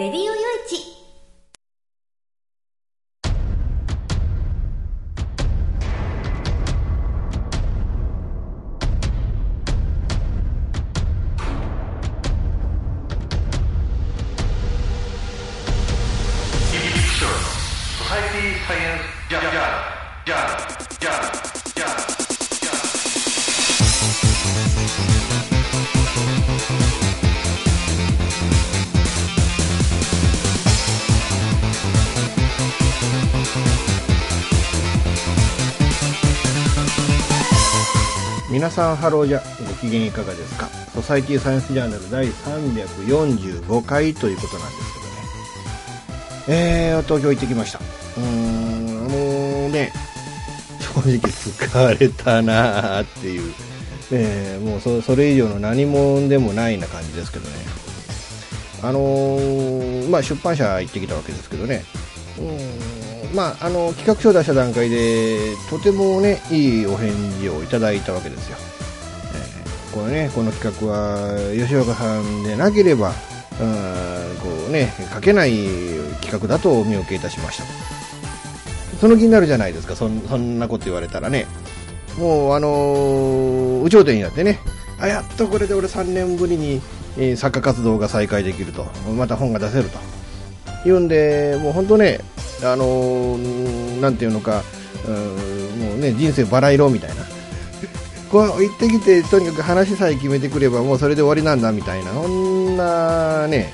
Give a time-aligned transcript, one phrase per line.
[0.00, 0.34] レディオ
[38.70, 40.66] 皆さんハローじゃご機嫌いかがですか？
[40.94, 44.94] ソサイティサイエンスジャーナル第345回ということなんです
[46.46, 46.60] けどね。
[46.92, 47.80] えー、東京行ってきました。
[47.80, 49.92] うーんもうね
[50.78, 53.52] 正直疲れたなーっていう、
[54.12, 57.56] えー、もうそそれ以上の何もでもないな感じですけどね。
[58.84, 61.82] あのーまあ出版社行ってきたわけですけどね。
[62.38, 62.46] うん。
[63.34, 68.56] まあ、あの企画書を出した段階でとてもねいいお返事をいただいたわけですよ、
[69.34, 73.12] えーこれねこの企画は吉岡さんでなければ
[73.60, 75.52] うんこうね書けない
[76.20, 77.64] 企画だとお見受けいたしました。
[79.00, 79.96] その気になるじゃないですか。
[79.96, 81.46] そんそんなこと言われたらね。
[82.18, 84.60] もうあのー、有頂天になってね。
[85.00, 86.82] あやっとこれで俺3年ぶりに、
[87.16, 88.84] えー作家活動が再開できると。
[89.16, 89.98] また本が出せると。
[90.84, 92.20] 言うんで、もう本当ね、
[92.62, 94.62] あのーなんていうのか、
[95.06, 97.24] うもうね、人生バラ色みたいな。
[98.30, 103.72] こう行ってきて、とにかく話さえ決めてくれば、もうそれで終わりなんだみたいな、そんなね、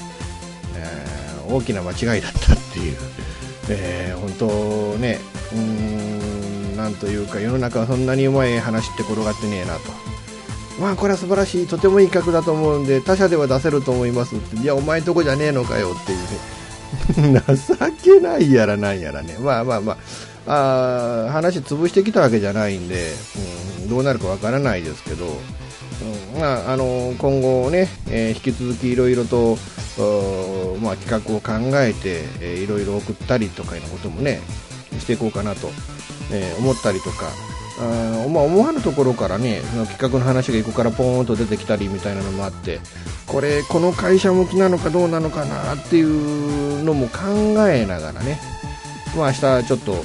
[1.48, 2.96] 大きな間違いだったっていう、
[3.68, 5.18] えー本当ね、
[5.54, 9.80] うん、なんというか、世の中はそんなにうまい話って転がってねえなと。
[10.80, 16.55] まあこれは素晴らしい、とてもいい企画だと思うんで、他社では出せると思いますって、いや、お前んとこじゃねえのかよっていうね。
[17.14, 19.96] 情けないやらなんやらね、まあまあま
[20.46, 23.12] あ、あ話潰してきたわけじゃないんで、
[23.82, 29.56] うん、どうなるかわからないですけど、うんまあ、あの今後ね、えー引き続きいろいろと、
[30.82, 34.40] まあ、企画を考えて、えーいろいろ送ったりとかいうこともね、
[34.98, 35.70] していこうかなと、
[36.32, 37.30] えー思ったりとか、
[37.78, 42.80] あまあ、思わぬところからね、その企画の話が一個からポーンと出てきたりみたいなのもあって、
[43.26, 47.18] これ、この会社向きなのかどうなのかなっていうのも考
[47.68, 48.40] えながらね、
[49.16, 50.04] まあ、明日ちょっと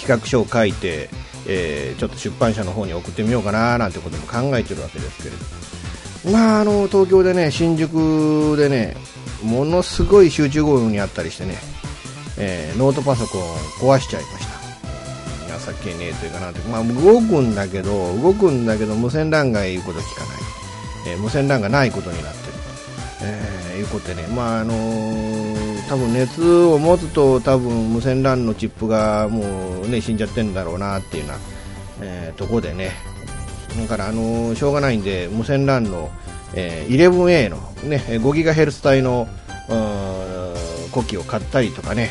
[0.00, 1.08] 企画書を書いて、
[1.46, 8.96] えーちょっと出版社の方に送ってみようかななんてことも考えてるわけですけれど、まあ、あの東京でね、新宿でね、
[9.42, 11.56] ものすごい集中豪雨にあったりしてね、
[12.38, 13.44] えーノートパソコンを
[13.96, 14.51] 壊しちゃいました。
[15.58, 20.36] 情けねえというかなんて、まあ、動くんだけど、動くんだけど、無線 LAN が言うこと聞かない。
[21.08, 22.52] えー無線 LAN がないことになってる。
[23.22, 31.34] えーいうことでね、まああのー多分熱を持つと多分無線 LAN のチップがもうね死んじゃってるんだろうなっていうな、
[32.00, 32.92] えーとこでね、
[33.76, 36.10] だからあのーしょうがないんで無線 LAN の、
[36.54, 37.56] えー 11A の
[37.88, 39.26] ね 5GHz 帯の
[39.68, 42.10] うーん呼気を買ったりとかね、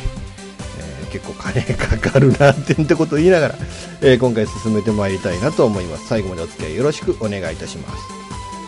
[1.12, 3.54] 結構金かかるなってんてことを言いながら、
[4.00, 6.08] えー今回進めてまいりたいなと思います。
[6.08, 8.02] 最後までお付き合いよろしくお願いいたします。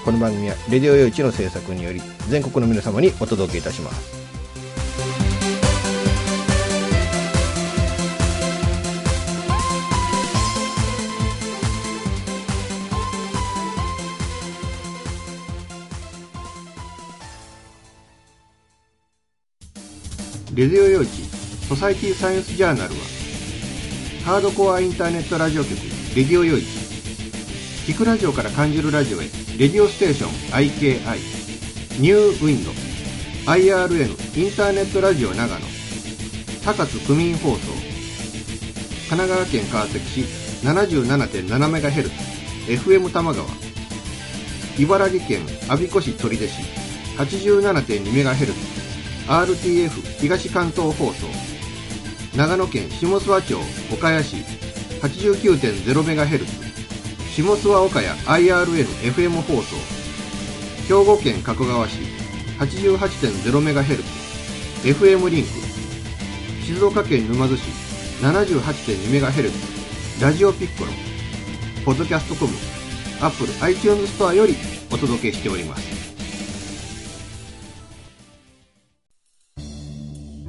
[0.05, 4.25] この番組はレディオ用地の制作により全国の皆様にお届けいたします。
[20.55, 21.24] レディオ用地
[21.69, 23.01] ソサイティサイエンスジャーナルは
[24.25, 25.77] ハードコアインターネットラジオ局
[26.17, 26.63] レディオ用地
[27.87, 29.25] 聞くラジオから感じるラジオへ
[29.59, 31.45] レディオステーション IKI
[32.01, 32.71] ニューウィンド
[33.47, 35.61] IRN インターネットラジオ長野。
[36.65, 37.59] 高津区民放送。
[39.11, 40.21] 神奈川県川崎市
[40.65, 42.11] 77.7MHz
[42.67, 43.47] FM 玉川。
[44.79, 46.63] 茨城県我孫子市取手市
[47.19, 48.55] 87.2MHz
[49.29, 49.91] RTF
[50.21, 51.27] 東関東放送。
[52.37, 53.55] 長野県下諏訪町
[53.93, 54.39] 岡谷市
[55.01, 56.45] 89.0MHz
[57.31, 59.77] 下諏訪岡谷 IRN-FM 放送
[60.89, 62.01] 兵庫県加古川市
[62.59, 64.03] 88.0MHz
[64.83, 65.49] FM リンク
[66.65, 67.69] 静岡県沼津市
[68.21, 69.53] 78.2MHz
[70.21, 70.91] ラジオピッコロ
[71.85, 72.53] ポッドキャストコム
[73.21, 74.57] アップル iTunes ストアより
[74.93, 75.94] お届けしております。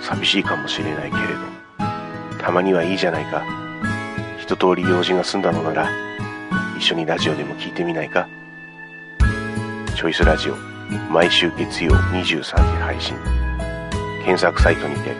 [0.00, 1.58] 寂しいかもしれないけれど
[2.40, 3.44] たまにはいいじゃないか。
[4.38, 5.90] 一通り用事が済んだのなら
[6.78, 8.28] 一緒にラジオでも聞いてみないか。
[9.94, 10.56] チョイスラジオ
[11.10, 13.16] 毎週月曜23時配信。
[14.24, 15.16] 検索サイトにて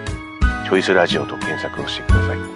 [0.64, 2.47] チョイスラジオと検索をしてください。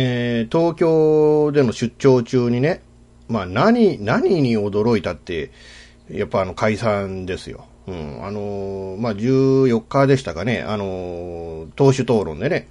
[0.00, 2.82] えー東京での出張中にね、
[3.26, 5.50] まあ何、何に驚いたって、
[6.08, 7.66] やっぱあの解散ですよ。
[7.88, 8.24] うん。
[8.24, 12.68] あのーまあ14日でしたかね、あのー党首討論でね、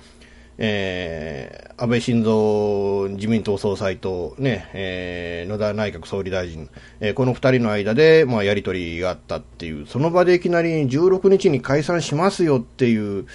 [0.57, 6.69] えー安倍晋三自民党総裁とね、えー野田内閣総理大臣、
[7.01, 13.25] えーこの二人の間で、まあ、やりとりがあったっていう、その場でいきなり16日に解散しますよっていう、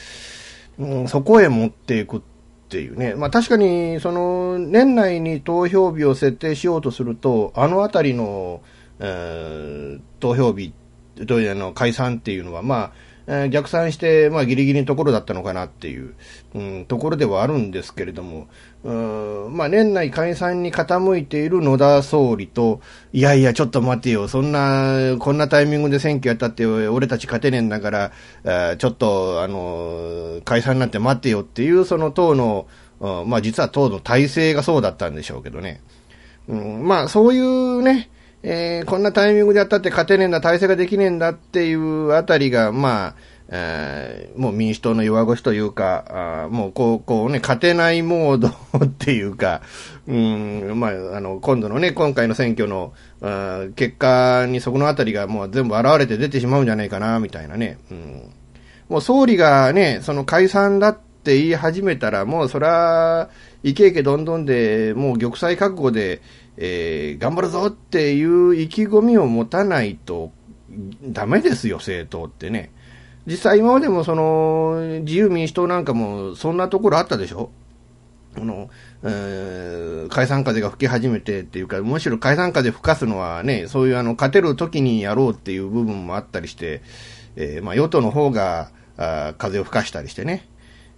[0.78, 2.20] うん、そこへ持っていくっ
[2.72, 3.14] ていうね。
[3.14, 8.62] まあ確かに、その、年内に投票日を設定しようとすると、あの辺りの、
[8.98, 10.72] えー投票日、
[11.26, 12.92] というあの解散っていうのは、まあ、
[13.26, 16.14] えー逆算して、まあギリギリのところだったのかなっていう、
[16.54, 18.48] うん、ところではあるんですけれども、
[18.84, 22.80] うん、まあ年内解散に傾いている野田総理と、
[23.12, 28.12] いやいや、ちょっと待てよ、そんな、こんなタイミングで選挙やったって、俺たち勝てねえんだから、
[28.44, 32.66] あちょっと、あの、解散なんて待てよっていう、その党の、
[33.00, 35.80] うんまあ実は党の体制がそうだったんでしょうけどね。
[36.48, 38.10] うん、まあそういうね、
[38.42, 43.14] えーこんなタイミングでやったって勝てねえんだ、体制ができねえんだっていうあたりが、まあ、
[43.48, 48.48] えーもう民主党の弱腰というか、あもうこう、こうね、勝てないモード
[48.84, 49.62] っていうか、
[50.08, 57.78] うん、まあ、あの、今度のね、今回の選挙の、あ結果にそこのあたりがもう全部現れて出てしまうんじゃないかな、みたいなね。
[57.90, 58.22] うん。
[58.88, 63.30] もう総理がね、その解散だって言い始めたら、もうそら、
[63.62, 66.20] イケイケどんどんで、もう玉砕覚悟で、
[66.56, 70.32] えー頑張るぞっていう意気込みを持たないと、
[71.02, 72.72] ダメですよ、政党ってね。
[73.26, 77.50] 実際今までもその、自由民主党なんかもそんなところあったでしょ？
[78.36, 78.70] あの、
[79.02, 86.82] えー解散風が吹き始めてっていうか、むしろ解散風吹かすのはね、そういうあの、勝てる時にやろうっていう部分もあったりして、
[87.36, 90.48] えーまあ、与党の方が、あ風を吹かしたりしてね、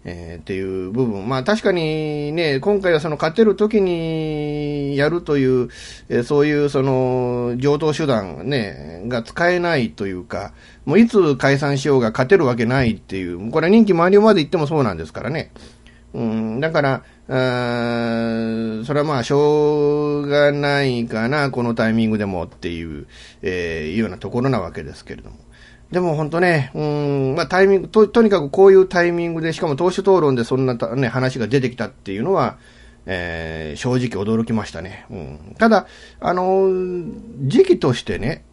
[0.05, 1.27] えーっていう部分。
[1.29, 5.71] まあ確かにね、今回はその勝てる時にやるという、
[6.09, 10.53] えーそういうその上等手段ね、が使えないというか、
[10.85, 15.51] もういつ解散しようが勝てるわけないっていう、これは任期満了まで行ってもそうなんですからね。
[16.13, 23.07] うん、だから、あそれはまあ、しょうがないかな、このタイミングでもっていう、
[23.43, 25.44] えーいうようなところなわけですけれども。
[25.95, 32.59] でも本当ね、うん、まあタイミング、と、とにかくこういうタイミングで、しかも党首討論でそんなね、話が出てきたっていうのは、
[33.07, 35.07] えー正直驚きましたね。
[35.09, 35.55] うん。
[35.57, 35.87] ただ、
[36.19, 36.69] あの
[37.43, 38.45] 時期としてね、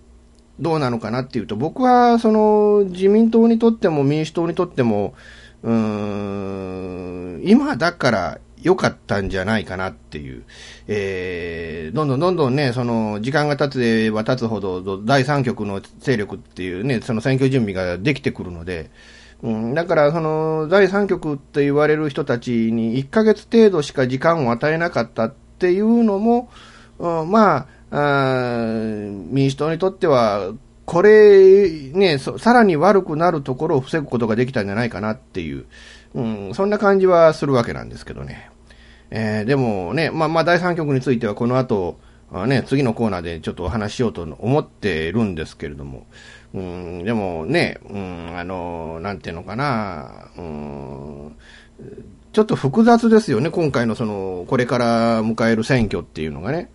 [0.60, 5.15] どうなのかなっていうと、僕は、その、自民党にとっても民主党にとっても、
[5.63, 10.44] うん、今だから良かったんじゃないかなっていう。
[10.88, 18.89] えー、どんどんどんどんね、その、時間が経つは経つほど、第三極の勢力っていうね、その選挙準備ができてくるので、
[19.44, 26.50] うん、だから、その、第三極って言われる人たちに1ヶ月程度しか時間を与えなかったっていうのも、
[27.00, 28.65] うんまあ、あ
[29.30, 30.53] 民主党にとっては、
[30.86, 35.65] これ、ね、さらに悪くなるところを防ぐことができたんじゃないかなっていう、
[36.13, 38.50] うん、そんな感じはするわけなんですけどね。
[39.12, 42.00] えーでもね、まあまあ第三局についてはこの後、
[42.48, 46.06] ね、次のコーナーでちょっとお話ししようと思っているんですけれども、
[46.53, 51.36] うん、でもね、うん、あの、なんていうのかな、うん、
[52.32, 56.70] ちょっと複雑ですよね、今回のその、これから迎える選挙っていうのがね。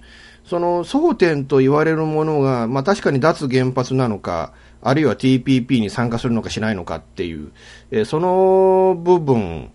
[0.44, 4.52] その争点と言われるものが、まあ確かに脱原発なのか、
[4.82, 7.52] あるいは TPP に参加するのかしないのかっていう、
[7.90, 9.70] えーその部分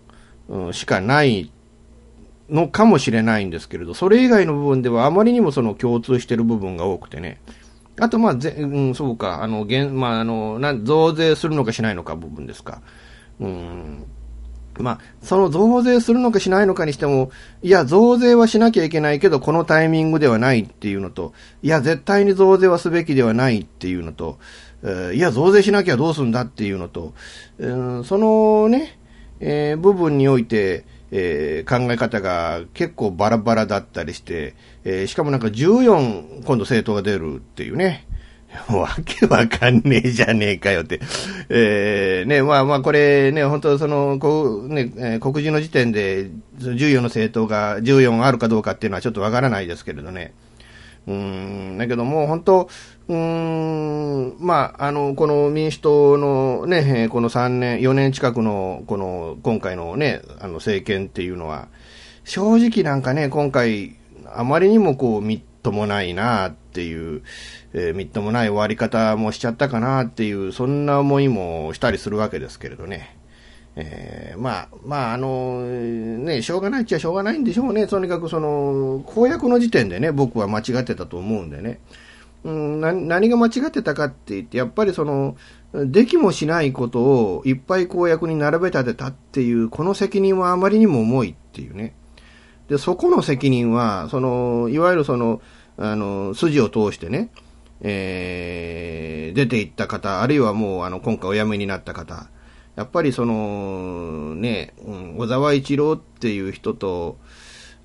[0.48, 1.50] うんしかない
[2.48, 7.40] のかもしれないんですけれど、それ以外の部分ではあまりにもその共通している部分が多くてね。
[8.00, 12.80] あと、まあ、ぜ、うん、そうか、あの、まあ、あの、な、増税するのかしないのか部分ですか。
[13.38, 14.06] うん。
[14.78, 17.30] まあ、その増税するのかしないのかにしても、
[17.62, 24.38] いや、増税はしなきゃいけないけど、このタイミングではないっていうのと、いや、絶対に増税はすべきではないっていうのと、
[25.14, 27.14] いや、増税しなきゃどうすんだっていうのと、
[27.58, 28.98] そのね、
[29.40, 38.06] えー、部分において、えー、考え方が結構バラバラだったりして、えー、しかもなんか14今度政党が出るっていうね。
[38.68, 41.00] わけわかんねえじゃねえかよって。
[41.48, 50.34] えー、ね、まあまあこれね、本当その、こう、ね、告示の時点で14の政党が14あるかどうかっていうのはちょっとわからないですけれどね。
[51.06, 52.68] うん、だけども、本当、
[53.08, 61.68] うん、まあ、あの、この民主党のね、この3年、4年近くの、この、今回のね、あの、政権っていうのは、
[62.24, 63.96] 正直なんかね、今回、
[64.32, 67.22] あまりにもこう、みっともないなっていう、
[67.72, 73.16] えー、みっともない終わり方もしちゃったかなっていう、そんな思いもしたりするわけですけれどね。
[73.74, 77.86] えー、まあ、まあ、あの、ね、しょうがないっちゃしょうがないんでしょうね。
[77.86, 81.80] とにかくその、公約の時点でね、僕は間違ってたと思うんでね。
[82.44, 85.36] うん、何が間違ってたかって言って、やっぱりその、
[85.72, 91.94] できもしないことをいっぱい公約に並べ立てたっていう、この責任はあまりにも重いっていうね。
[92.68, 95.40] で、そこの責任は、その、いわゆるその、
[95.78, 97.30] あの、筋を通してね、
[97.80, 102.28] えー、出ていった方、あるいはもう、あの、今回お辞めになった方、
[102.76, 104.72] やっぱりその、ね、
[105.16, 107.18] 小沢一郎っていう人と、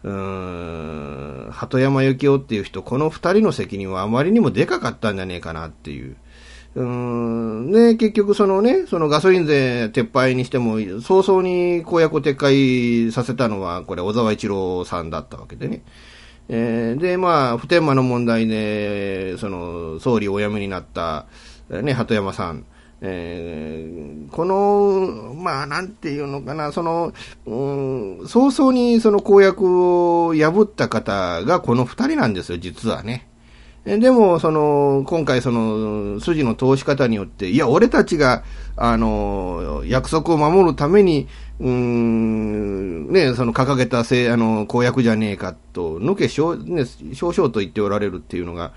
[0.03, 6.15] うん、鳩山幸夫っていう人、この二人の責任はあまりにもでかかったんじゃねえかなっていう。
[6.75, 15.81] うん、ね、結局そのね、そのガソリン税撤廃にしても、早々に公約を撤回させたのは、これ小沢一郎さんだったわけでね。
[16.49, 21.25] えー、で、まあ、普天間の問題で、その、総理お辞めになった、
[21.69, 22.63] ね、鳩山さん。
[23.01, 27.13] えー、この、まあ、なんていうのかな、その、
[27.45, 33.27] うん、早々にその公約を破った方がこの二人なんですよ、実はね。
[33.85, 38.43] でも、その、今回その、筋の通し方によって、いや、俺たちが、
[38.75, 41.27] あの、約束を守るために、
[41.61, 48.73] うん、ね、その掲げたせあの、公約じゃねえかと、抜け、少々と言っておられるっていうのが、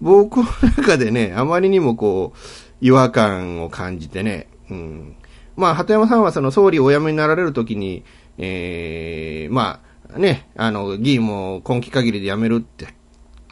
[0.00, 0.44] 僕の
[0.76, 2.38] 中でね、あまりにもこう、
[2.82, 5.16] 違和感を感じてね、うん。
[5.56, 8.04] まあ、鳩山さんはその総理をお辞めになられるときに、
[8.38, 9.80] ええー、ま
[10.12, 12.88] あ、ね、あの、議員も今期限りで辞めるって、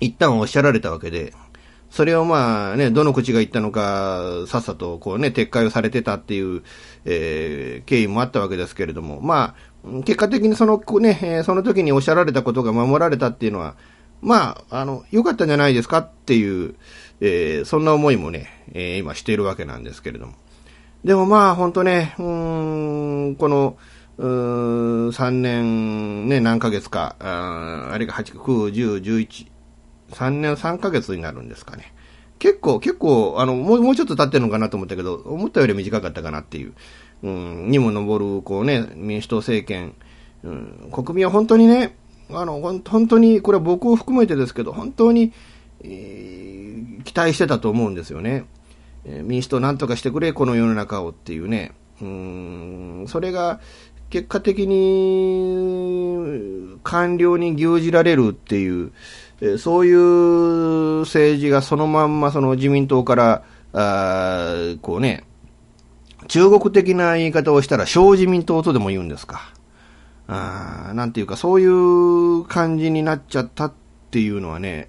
[0.01, 1.33] 一旦おっしゃられたわけで、
[1.91, 6.63] それをまあね、どの口が言ったのか、さっさとこうね、撤回をされてたっていう、
[7.05, 13.77] えー、経緯もあったわけですけれども、まあ、結果的にそのね、その時におっしゃられたことが守られたっていうのは、
[14.23, 16.75] まあ、あの、良かったんじゃないですかっていう、
[17.21, 20.35] えー、そんな思いもね、えー、今しているわけなんですけれども。
[21.05, 23.77] でもまあ、ほんとね、うん、この、
[24.19, 29.47] う3年、ね、何ヶ月か、ああれが8、9、10、11、
[30.13, 31.95] 3年3ヶ月になるんですかね。
[32.39, 36.73] 結構、結構、あの、もう、もうちょっと経ってるのかなと思ったけど、思ったより短かったかなっていう、
[37.23, 39.95] うん、にも上る、こうね、民主党政権、
[40.43, 41.97] うん、国民は本当にね、
[42.31, 45.33] あの、本当に、これは僕を含めてですけど、本当に、
[45.83, 48.45] えー、期待してたと思うんですよね。
[49.05, 51.73] えー、民主党なんとかしてくれ、この世の中をっていうね。
[52.03, 53.61] うん、それが、
[54.11, 58.93] 結果的に、官僚に牛耳られるっていう、
[59.41, 65.25] え、そういう政治がそのまんまその自民党から、あこうね、
[66.27, 69.53] 中国的な言い方をしたら小自民党とでも言うんですか。
[70.27, 73.73] あなんていうか、そういう感じになっちゃったっ
[74.11, 74.89] ていうのはね、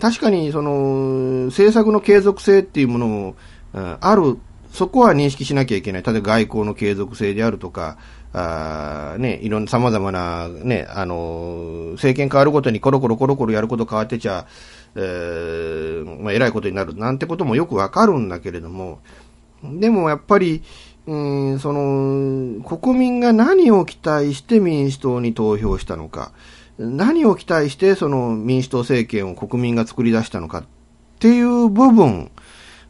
[0.00, 3.36] 確かにその政策の継続性っていうものも
[3.72, 4.38] ある、
[4.72, 6.02] そこは認識しなきゃいけない。
[6.02, 7.98] 例えば外交の継続性であるとか、
[8.32, 14.46] あね、いろんな様々な、ね、あの、政権変わるごとにコロコロコロコロやること変わってちゃ、
[14.94, 19.00] えー、まあ、偉いことになるなんてこともよくわかるんだけれども、
[19.62, 20.62] でもやっぱり、
[21.06, 26.32] うん、その、国民が何を期待して民主党に投票したのか、
[26.78, 30.64] 何を期待してその民主党政権を国民が作り出したのかっ
[31.18, 32.30] ていう部分、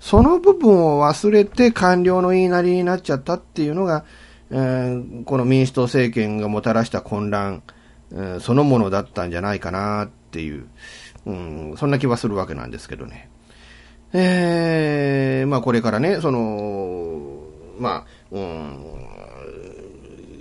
[0.00, 4.04] その部分を忘れて官僚の言いなりになっちゃったっていうのが、
[4.50, 7.62] えー、この民主党政権がもたらした混乱、
[8.12, 10.66] えー、そのものだったんじゃないかなっていう、
[11.26, 13.30] うん、そんな気はするわけなんですけどね。
[14.12, 17.42] えー、まあこれからね、その、
[17.78, 18.97] まあ、うん、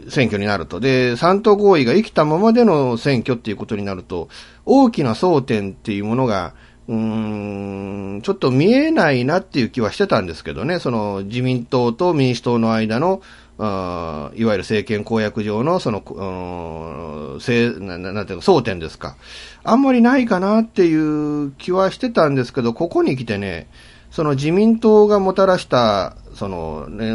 [0.10, 0.80] 選挙になると。
[0.80, 4.30] で、三党合意が生きたままでの選挙っていうことになると、
[4.66, 6.54] 大きな争点っていうものが、
[6.88, 13.22] うーん、ちょっと見えないなっていう気はしてたんですけどね、その自民党と民主党の間の、
[13.60, 19.18] あいわゆる政権公約上の、その、うん、せなんていうの、争点ですか。
[19.64, 23.68] あんまりないかなっていう気はしてたんですけど、ここに来てね、
[24.12, 27.14] その自民党がもたらした、その、ね、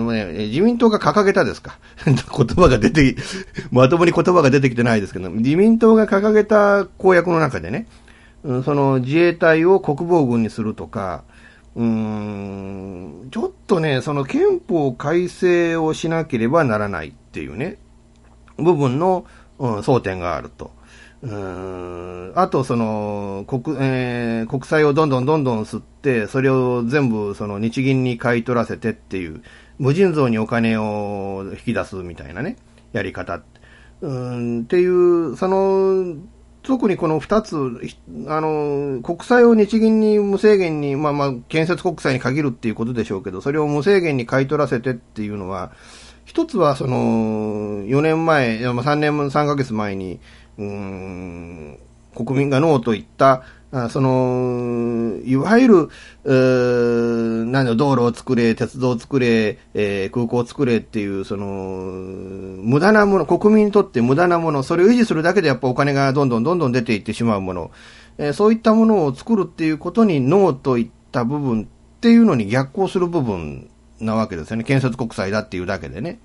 [0.49, 1.79] 自民党が掲げたですか？
[2.05, 3.15] 言葉が出て、
[3.71, 7.87] まともに言葉が出てきてないですけど、自民党が掲げた公約の中でね、
[8.43, 11.23] その自衛隊を国防軍にするとか、
[11.77, 17.79] うーん、ちょっとね、その憲法改正をしなければならないっていうね、
[18.59, 19.25] 部分の、
[19.59, 20.73] うん、争点があると。
[21.23, 29.43] うんあと、その、国、えー、国債をどんどんどんどん吸って、それを全部、その日銀に買い取らせてっていう、
[29.79, 32.57] 無尽蔵にお金を引き出すみたいなね、
[32.93, 33.43] やり方。
[34.01, 36.17] うんっていう、その、
[36.65, 37.57] 特にこの二つ、
[38.27, 45.73] あの、国債を日銀に無制限に、まあまあ、建設国債に限るっていうことでしょうけど、それを無制限に買い取らせてっていうのは、
[46.25, 50.21] 一つはその、4年前、3年、3ヶ月前に、
[50.59, 51.79] うん、
[52.15, 53.43] 国民がノーと言った、
[53.75, 55.89] あその、いわゆる、
[56.25, 67.71] う何だ、道路を作れ、鉄道を作れ、えー、空港を作れっていう、その、無駄なもの、国民にとって無駄なもの、それを維持するだけでやっぱお金がどんどんどんどん出ていってしまうもの、
[68.19, 71.65] えー、そういったものを作るっていうことにノーといった部分っ
[72.01, 74.65] ていうのに逆行する部分なわけですよね。
[74.65, 76.21] 建設国債だっていうだけでね。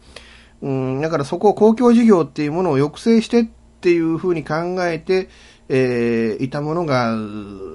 [0.62, 3.46] うん、だからそこを公共事業っていうものを抑制してっ
[3.80, 4.56] ていうふうに考
[4.86, 5.30] えて、
[5.70, 7.16] えー、いたものが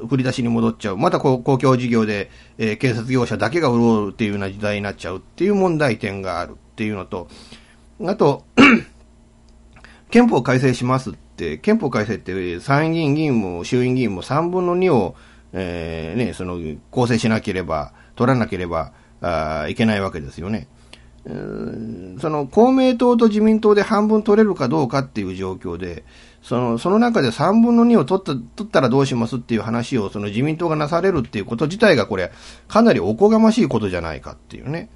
[0.08, 0.96] 振り出しに戻っちゃう。
[0.96, 7.28] また公共事業で、えー、建設業者だけが潤うっていうような時代になっちゃうっていう問題点があるっていうのと、
[8.04, 8.44] あと、
[10.10, 15.14] 憲法改正しますって、憲法改正って参議院議員も衆院議員も3分の2を、
[15.52, 16.58] えー、ね、その、
[16.90, 20.68] 構成しなければ、取らなければあいけないわけですよね。
[21.24, 26.04] その公明党と自民党で半分取れるかどうかっていう状況で、
[26.42, 32.32] そのその中で3分の2を取った取ったらどうしますっていう話をその自民党がなされるっていうこと自体がこれ、
[32.66, 34.90] かなりおこがましいことじゃないかっていうね。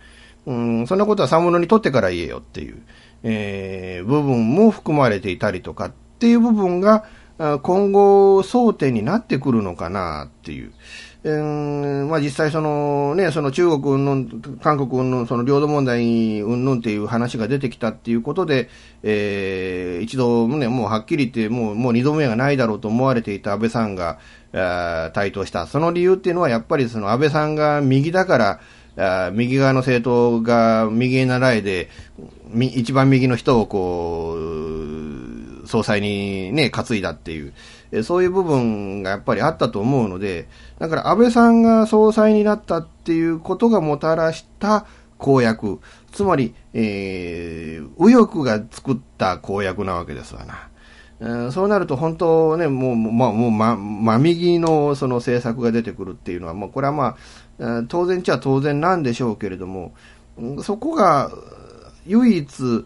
[0.46, 2.80] うん、そんなことは3分の2取ってから言えよっていう、
[3.24, 7.04] えー、部分も含まれていたりとかっていう部分が、
[7.38, 10.72] 今後争点になってくるのかなっていう。
[11.28, 14.24] えー、まあ実際そのね、その中国の、
[14.62, 18.68] 韓国のその領土問題うんぬんっていう話が出てきたっていうことで、
[19.02, 24.20] えー、一度ね、もうはっきり言って、もう、もう二度目がないだろうと思われていた安倍さんが、
[24.52, 25.66] 台頭した。
[25.66, 28.60] その理由っていうのはやっぱりその安倍さんが右だから、
[28.96, 31.90] あ右側の政党が右に習いで、
[32.54, 34.36] 一番右の人をこ
[35.64, 37.52] う、総裁にね、担いだっていう。
[37.92, 44.86] えそういう部分がやっぱりあったと思うので、だから安倍さんが総裁になったっていうことがもたらした
[45.18, 45.80] 公約、
[46.12, 50.68] つまり、えー、右翼が作った公約なわけですわな。
[51.50, 57.16] そうなると本当ね、もう、まあ、もう、ま、真右のその政策が出てくるっていうのは、もうこれはま
[57.58, 59.94] あ、当然っちゃ当然なんでしょうけれども、
[60.62, 61.30] そこが、
[62.06, 62.84] 唯一、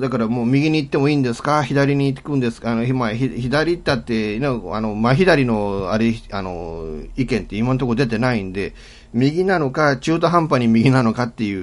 [0.00, 1.62] だからもう右に行ってもいいんですか？
[1.62, 2.72] 左に行くんですか？
[2.72, 8.74] あの、まあ、左行ったって、あの、真左の、あれ、あの、意見って今のところ出てないんで、
[9.12, 11.60] 右なのか、中途半端に右なのかってい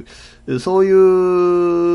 [0.48, 0.92] う、そうい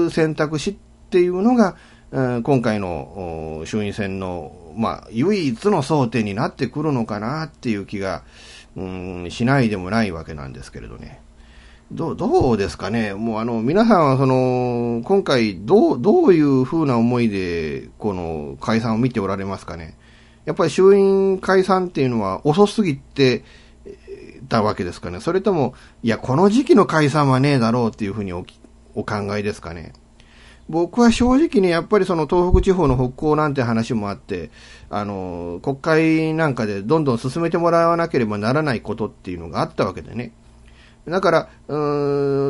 [0.07, 0.75] う選択肢っ
[1.11, 1.77] ていうのが、
[2.11, 8.23] 今回の衆院選の、まあ、唯一の争点になってくるのかなっていう気が、
[8.77, 11.21] うん、しないでもないわけなんですけれどね。
[11.92, 19.96] どどうですかね、もうあの皆さんはその今回どう、どういうふうな思いでこの解散を見ておられますかね、
[20.46, 23.44] やっぱり衆院解散っていうのは遅すぎて
[24.48, 28.46] たわけですかね、それとも、いや、この時期の解散はねえだろうっていうふうにお
[28.94, 29.92] お考えですかね？
[30.68, 34.50] 僕は正直にやっぱりその東北地方の復興なんて話もあって、
[34.88, 40.33] あの、国会なんかでどんどん進めてもらわなければならないことっていうのがあったわけでね。
[41.07, 41.49] だから、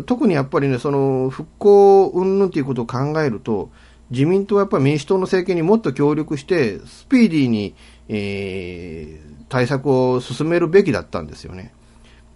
[0.04, 3.70] 特にやっぱりね、その復興云々ということを考えると、
[4.10, 7.74] 自民党はやっぱり民主党の政権にもっと協力して、スピーディーに、
[8.08, 11.72] えー、対策を進めるべきだったんですよね。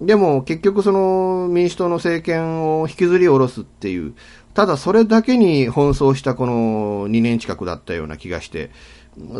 [0.00, 4.14] でも結局その民主党の政権を引きずり下ろすっていう、
[4.54, 8.70] ただそれだけに奔走したこの2年近くだったような気がして、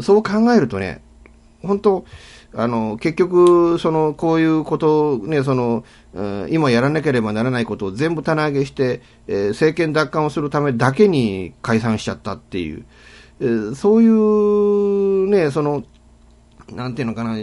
[0.02, 1.02] そう考えるとね、
[1.62, 2.04] 本当、
[2.58, 5.84] あの、結局、その、こういうことをね、その、
[6.48, 12.86] 今やらなければならないことを全部棚上げして、えー政権奪還をするためだけに解散しちゃったっていう、
[13.40, 15.84] えーそういうね、その、
[16.72, 17.36] なんていうのかな、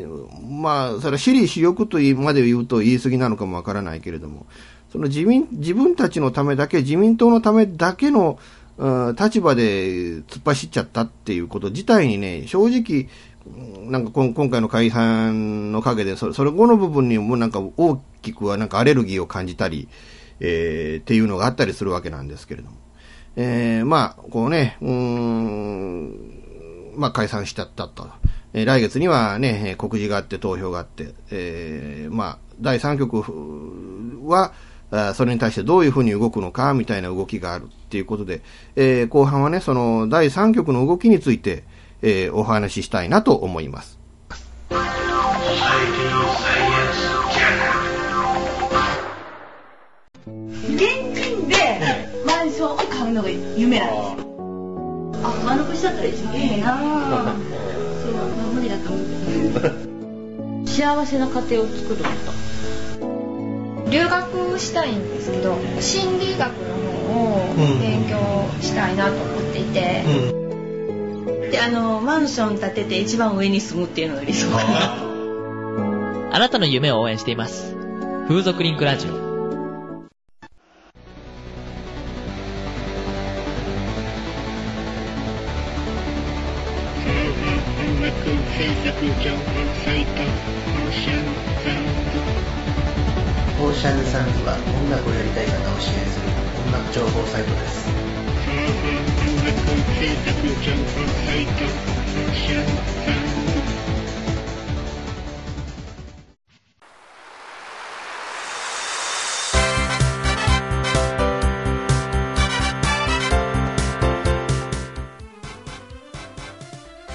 [0.49, 4.47] まあ、それは私利私欲というまで言うと言い過ぎなのかもわからないけれども、
[4.91, 13.07] その自民、自分たちのためだけ、自民党のためだけの、うん立場で突っ走っちゃったっていうこと自体にね、正直、
[13.45, 19.89] なんかこん今回の解散の陰で、それ、それ後の部分にもなんか大きくはなんかアレルギーを感じたり、
[20.39, 22.77] えーっていうのがあったりするわけなんですけれども。
[23.35, 26.33] えーまあ、こうね、うん、
[26.95, 28.07] まあ、解散しちゃったと。
[28.53, 33.23] えー来月にはね、告示があって投票があって、えーまあ、第3局
[34.27, 34.53] は、
[35.15, 38.41] それに対してどういうふうに動くのか、みたいな動きがあるっていうことで、
[38.75, 41.63] えー後半はね、その第3局の動きについて、
[42.03, 43.97] えーお話ししたいなと思います。
[50.27, 50.79] 現
[51.15, 51.55] 金で
[52.25, 54.33] マンションを買うのが夢なんですよ。
[55.23, 56.81] あ、丸腰だったら一番いいなぁ。
[58.03, 59.01] そう、まあ無理だと思
[60.63, 60.67] う。
[60.67, 63.89] 幸せな家庭を作ること。
[63.89, 68.17] 留学したいんですけど心理学の方を勉強
[68.59, 70.03] したいなと思っていて、
[71.25, 75.13] で、あの、マンション建てて一番上に住むっていうのが理想かな。
[76.31, 77.75] あなたの夢を応援しています。
[78.27, 79.33] 風俗リンクラジオ。
[93.63, 96.27] オーシャンズサンズは音楽をやりたい方を支援する
[96.65, 97.92] 音楽情報サイトです。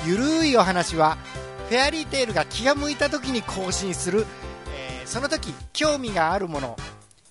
[0.07, 1.19] ゆるいお話は
[1.69, 4.25] フェアリーテールが気が向いた時に更新する、
[4.75, 6.77] えーその時興味があるもの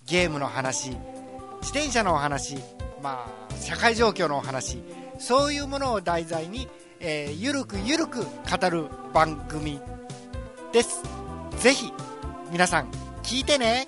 [0.08, 0.90] ゲームの話
[1.62, 2.56] 自転車のお話
[3.04, 4.82] まあ社会状況のお話。
[5.20, 6.68] そういうものを題材に、
[7.00, 9.80] えーゆるくゆるく語る番組
[10.72, 11.02] です。
[11.60, 11.92] ぜひ
[12.52, 12.92] 皆さん
[13.24, 13.86] 聞いてね。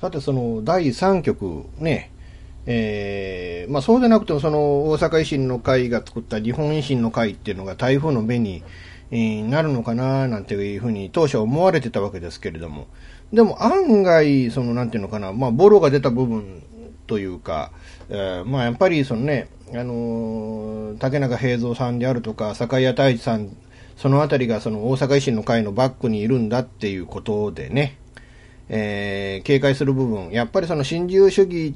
[0.00, 2.12] さて、その第3局ね、
[2.66, 8.62] えーまあそうでなくても、その大阪維新の会が作った日本維新の会っていうのが台風の目に、
[9.10, 12.86] えーなるのかななんていうふうに当初は思われてたわけですけれども、
[13.32, 16.62] でも案外、そのなんていうのかな、まあボロが出た部分
[17.06, 17.72] というか、
[18.08, 23.56] えーまあやっぱりそのね、あのー竹中平蔵さんであるとか、坂井谷太一さん、
[23.96, 27.98] そのあたりがその大阪維新の会のバックにいるんだっていうことでね、
[28.68, 31.74] えー警戒する部分、やっぱりその新自由主義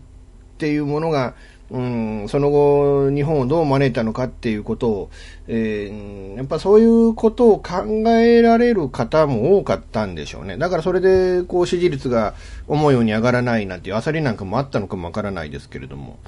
[0.61, 1.33] っていうものが、
[1.71, 5.11] うん、その後、日本をどう招いたのかっていうことを、
[5.49, 10.57] えーやっぱそういうことを考えられる方も多かったんでしょうね。
[10.59, 12.35] だからそれで、こう、支持率が
[12.69, 16.19] 思うように上がらないなんていう焦りなんかもあったのかもわからないですけれども、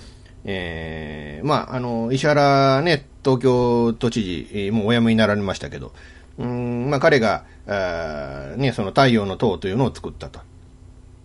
[0.44, 5.92] えーまあ、あの、石原ね、東京都知事、もうお辞めになられましたけど、
[6.38, 10.40] うん、まあ彼が、あーね、その太陽の塔というのを作ったと。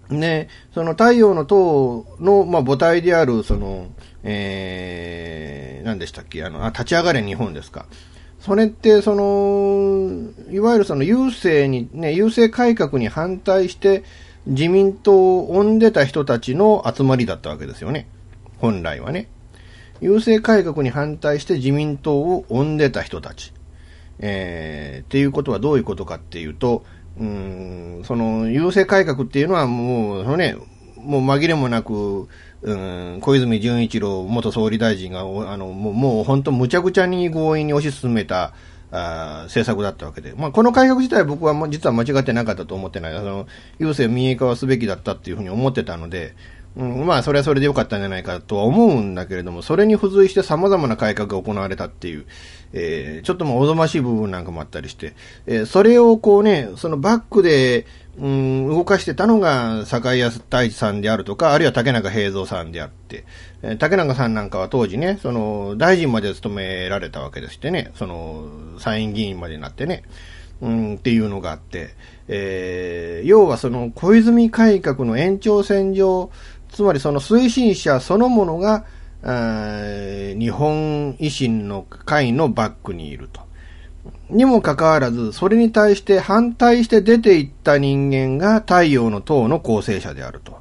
[0.09, 3.87] で、その太陽の塔の、まあ、母体である、その、
[4.23, 7.85] えー、何でしたっけ、あの、あ、立ち上がれ日本ですか。
[8.39, 14.03] それって、その、いわゆるその郵政に、ね、郵政改革に反対して、
[14.45, 18.07] 自民党を生んでた人たちの集まりだったわけですよね。
[18.59, 19.27] 本来はね。
[20.01, 23.51] 郵政改革に反対して自民党を生んでた人たち。
[24.19, 26.85] えー、っていうことはどういうことかっていうと、
[27.19, 30.55] うん、その、郵政改革っていうのはもう、そのね、
[30.97, 32.27] もう紛れもなく、
[32.61, 38.53] うん、小泉純一郎元総理大臣が、あの、もう、もう本当むちゃくちゃに強引に推し進めた、
[38.89, 40.33] あ政策だったわけで。
[40.37, 43.13] まあ、この改革自体僕はも実は間違ってなかったと思ってない。
[43.13, 43.45] その、
[43.79, 46.35] 郵政民営化はすべきだったっていうふうに思ってたので、
[46.77, 52.25] うん、まあ、それはそれでよかったんじゃないかとは思うんだけれども、それに付随して様々な改革が行われたっていう、
[52.71, 55.15] えーちょっともうおぞましい部分なんかもあったりして、
[55.47, 57.87] えーそれをこうね、そのバックで、
[58.19, 63.25] うん、動かしてたのが、坂井康太一さんであるとか、あるいは竹中平蔵さんであって、
[63.63, 68.45] えー竹中さんなんかは当時ね、その、大臣まで務められたわけでしてね、その、
[68.77, 70.03] 参院議員までになってね。
[70.61, 71.89] うん、っていうのがあって、
[72.27, 76.31] えー、要はその小泉改革の延長線上、
[76.71, 78.85] つまりその推進者そのものが、
[79.21, 83.41] 日本維新の会のバックにいると。
[84.29, 90.57] にもかかわらず、それに対して反対して出ていった人間が太陽の党の構成者であると。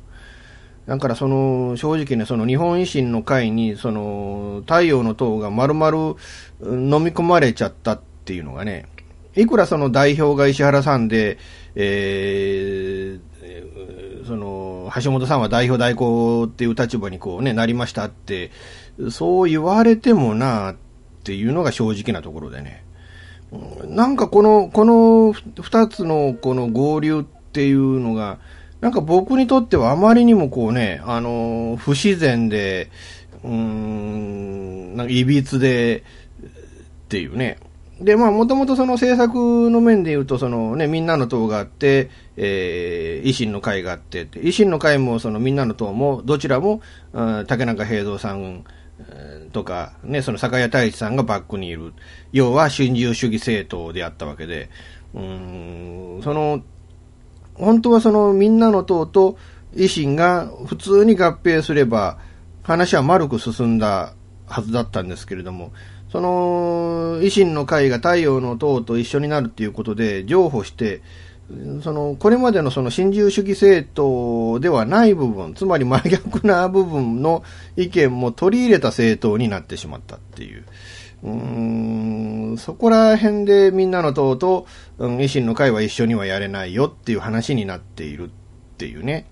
[0.87, 6.15] だからその、正直ね、その日本維新の会に、その、太陽の党が丸々
[6.63, 8.87] 飲み込まれちゃったっていうのがね、
[9.35, 11.39] いくらその代表が石原さんで、
[11.75, 18.51] えー、その、橋本さんは代表代行っていう立場にこうね、なりましたって、
[19.11, 20.77] そう言われてもなっ
[21.25, 22.85] ていうのが正直なところでね。
[23.85, 28.39] なんかこの、この二つのこの合流っていうのが、
[28.81, 32.91] なんか僕にとってはあまりにもこうね、あの、不自然で、
[33.45, 36.03] うーん、なんか歪で、
[37.07, 37.59] っていうね。
[38.01, 46.83] で、まあ、もともとその政策の面で言うと、そのね、みんなの党があって、えー、維新の会があって、維新の会もそのみんなの党も、どちらも、
[47.15, 48.65] うん、竹中平蔵さん
[49.53, 51.95] とか、ね、その酒屋太一さんがバックにいる。
[52.33, 54.69] 要は新自由主義政党であったわけで、
[55.15, 56.63] うん、その、
[57.55, 59.39] 本当はそのみんなの党と
[59.75, 62.19] 維新が普通に合併すれば
[62.63, 64.13] 話は丸く進んだ
[64.47, 65.73] はずだったんですけれども、
[66.11, 71.03] その維新の会が太陽の党と一緒になるっていうことで譲歩して、
[71.83, 77.45] その、これまでのその新自由主義政党ではない部分、つまり真逆な部分の
[77.77, 80.65] 意見も取り入れた政党になってしまったっていう。
[81.23, 81.33] うー
[82.53, 84.67] んそこら辺でみんなの党と、
[84.99, 88.29] うん、維新の会は一緒にはやれないよっていう話になっているっ
[88.77, 89.27] ていうね。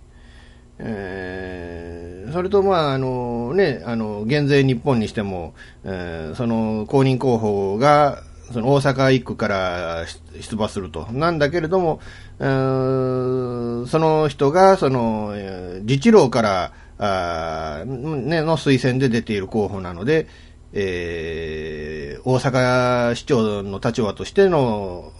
[0.78, 10.04] えー、それと、まあ、あのね、あの、減税日本にしても、えー、その公認候補が、その大阪一区から
[10.40, 11.06] 出馬すると。
[11.12, 12.00] なんだけれども、
[12.38, 15.34] その人が、その、
[15.82, 20.28] 自治労から、あね、の推薦で出ている候補なので、
[20.76, 25.12] えー、大阪市長の立場としての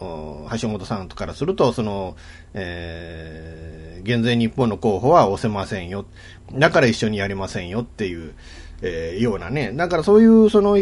[0.61, 2.17] 橋本さんからすると、その、
[2.55, 6.05] えー、減税日本の候補は押せませんよ。
[6.53, 8.35] だから一緒にやりませんよっていう、
[8.83, 9.73] えー、ようなね。
[9.73, 10.79] だからそういう、その、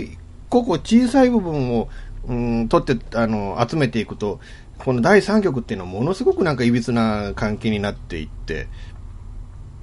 [0.50, 1.88] 個々小さい部分を、
[2.26, 4.40] うん、取って、あの、集めていくと、
[4.78, 8.66] この第3局っていうのはものすごくなんか歪な関係になっていって、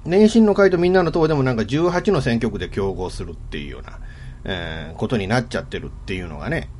[0.04, 3.98] 年進の会とみんなの党でもなんか18の選挙区で競合するっていうような、
[4.44, 6.70] えー、ことになっちゃってるっていうのがね、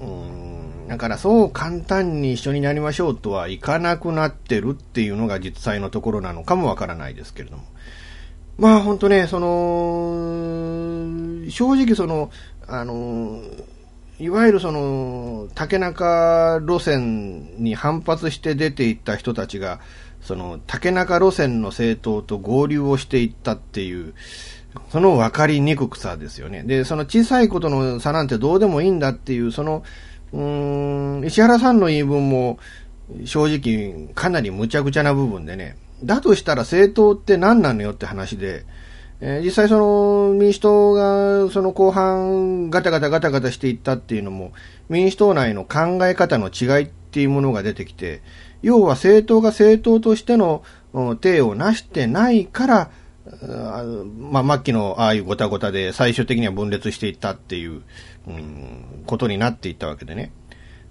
[0.00, 7.64] うん、だからそう簡単に一緒になりましょうとはいかなくなってるっていうのが実際のところなのかもわからないですけれども。
[8.58, 12.30] まあ本当ね、その、正直その、
[12.66, 13.42] あの、
[14.18, 19.80] いわゆるその、竹中路線に反発して出ていった人たちが、
[20.22, 24.14] その、竹中路線の政党と合流をしていったっていう、
[24.90, 26.62] その分かりにくくさですよね。
[26.62, 29.82] で、その小さいことの差なんてどうでもいいんだっていう、その、
[30.32, 32.58] うん、石原さんの言い分も、
[33.24, 38.64] 正直、かなり無茶苦茶な部分でね、だとしたら政党って何なのよって話で、
[39.20, 44.52] えー、実際その民主党がその後半ガタガタガタガタしていったっていうのも
[44.90, 48.20] 民主党内の考え方の違いっていうものが出てきて、
[48.62, 50.62] 要は政党が政党としての
[51.20, 52.90] 体を成してないから、
[54.30, 57.82] まあ、末期のああいうごたごたで最終的には分裂していったっていう、
[58.28, 60.32] うん、ことになっていったわけでね。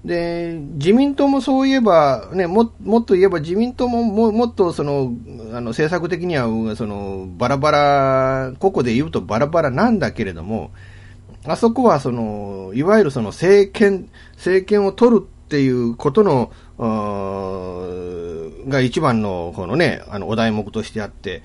[0.06, 5.12] で、自民党もそういえば、ね、も、もっと言えば自民党もももっとその、
[5.52, 10.71] あの、政策的には、その、バラバラ、ここで言うとバラバラなんだけれども、
[11.48, 16.52] あそこはその、いわゆるその政権、政権を取るっていうことの、
[18.67, 21.43] が一番の、このね、あの、お題目としてあって、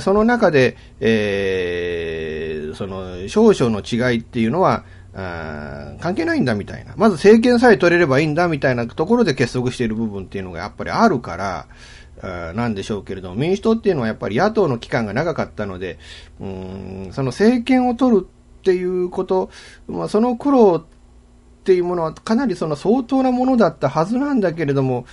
[0.00, 6.94] その中で、えー、その、少々の違いっていうのは、あ関係ないんだみたいな。
[6.96, 11.66] まず政権さえ取れればいいんだみたいなところで結束している部分っていうのがやっぱりあるから、
[12.54, 15.98] なんでしょうけれども、民主党っていうのはやっぱり野党の期間が長かったので、
[16.40, 19.50] うん、その政権を取るっていうこと、
[19.88, 20.84] まあ、その苦労っ
[21.64, 25.06] ていうものはかなりその相当なものだったはずなんだけれども、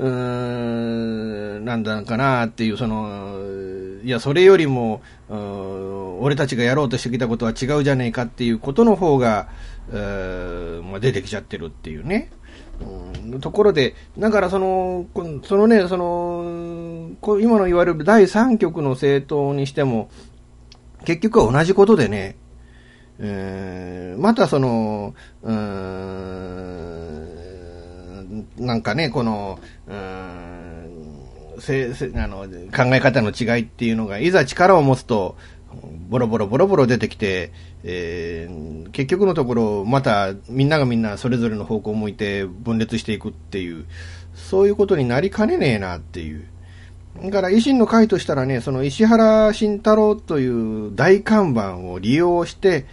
[0.00, 0.08] うー
[1.58, 3.38] ん、なんだかなっていう、その、
[4.02, 5.02] いや、それよりも、
[6.20, 9.48] 俺たちがやろうとしてきたことは違うじゃねえかっていうことの方が、
[9.92, 12.30] まあ、出てきちゃってるっていうね。
[12.80, 15.04] うん、ところで、だからその、
[15.44, 20.08] そのね、その、今の言われる第3局の政党にしても、
[21.04, 22.36] 結局は同じことでね、
[23.18, 25.14] えー、またその、
[28.60, 35.36] なんかね、この、うん、せせあの考え方の違いっていうのが、いざ力を持つと、
[36.08, 37.52] ボロボロボロボロ出てきて、
[37.84, 43.86] えー、結局のところ、またみんながみんなそれぞれの方向を向いて分裂していくっていう、
[44.34, 46.44] そういうことになりかねねえなっていう。
[47.22, 52.86] だから維新の会としたらね、その石原慎太郎という大看板を利用して、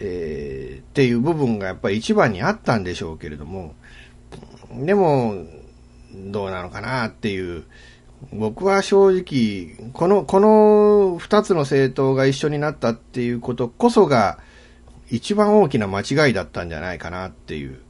[0.00, 3.74] えー、っていう部分がやっぱり一番にあったんでしょうけれども、
[4.78, 5.44] でも、
[6.14, 7.64] どうなのかなっていう、
[8.32, 14.38] 僕は正直、この、この二つの政党が一緒になったっていうことこそが、
[15.10, 17.80] 一番大きな間違いだったんじゃないかなっていう、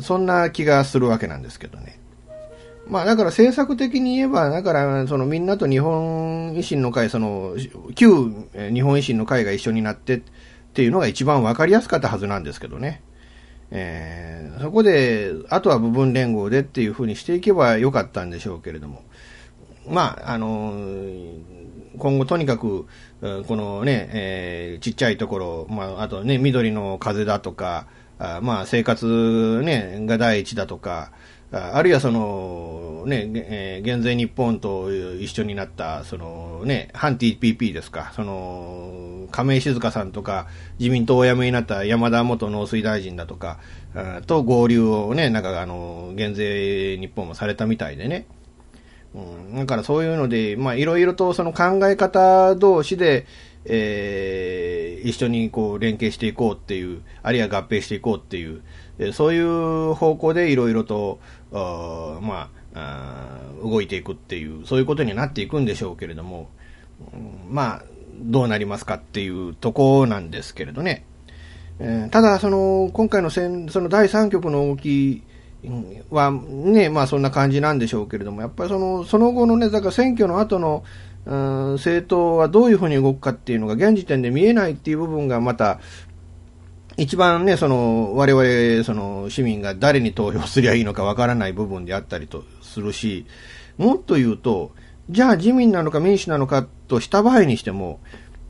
[0.00, 1.98] そんな気がするわけなんですけどね。
[2.86, 7.54] まあだから政策的に言えば、だからそのみんなと日本維新の会、その
[7.94, 8.32] 旧
[8.72, 10.22] 日本維新の会が一緒になってっ
[10.72, 13.02] ていうのが一番わかりやすかったはずなんですけどね。
[13.70, 19.02] えー、そこで、あとは部分連合でっていうふうにしていけばよかったんでしょうけれども。
[19.88, 20.72] まあ、あの
[21.98, 22.86] 今後とにかく、
[23.20, 27.86] このね、えー、ちっちゃいところ、まあ、あとね、緑の風だとか、
[28.18, 31.12] あまあ、生活ね、が第一だとか、
[31.52, 40.46] あるいはその、ね、えー、減税日本と一緒になった、そのね、反 TPP ですか、その、亀井静香さんとか、
[40.78, 43.58] 自民党お辞めになった山田元農水大臣だとか、
[44.26, 48.26] と合流をね、なんかあの、減税日本もされたみたいでね。
[49.12, 53.26] うん、だからそういうので、まあいろいろとその考え方同士で、
[53.64, 58.62] えー、一緒にこう連携していこうっていう、あるいは合併していこうっていう、
[59.12, 61.18] そういう方向でいろいろと、
[61.52, 66.48] まあ動いていくっていう、そういうことになっていくんでしょうけれども、
[67.48, 67.82] まあ、
[68.22, 71.04] どうなりますかっていうとこなんですけれどね。
[72.10, 75.22] ただ、その、今回の戦、その第3局の動き
[76.10, 80.84] は、ね、まあそんな感じなんでしょうけれども、やっぱりその、その後のね、だから選挙の後の、
[81.24, 85.80] 政党はどういうふうに動くかっていうのが現時点で見えないっていう部分がまた、
[87.00, 93.24] 一番ね、その、我々、その、市民が誰に投票すりゃいいのかわからない部分であったりとするし、
[93.78, 94.72] もっと言うと、
[95.08, 98.00] じゃあ自民なのか民主なのかとした場合にしても、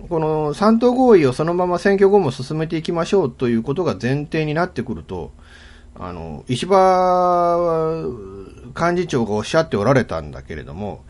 [0.08, 5.30] この3党合意をそのまま選挙後も進めていきましょうということが前提になってくると、
[5.94, 8.04] あの、石破
[8.76, 11.04] 幹事長がおっしゃっておられたんだけれども、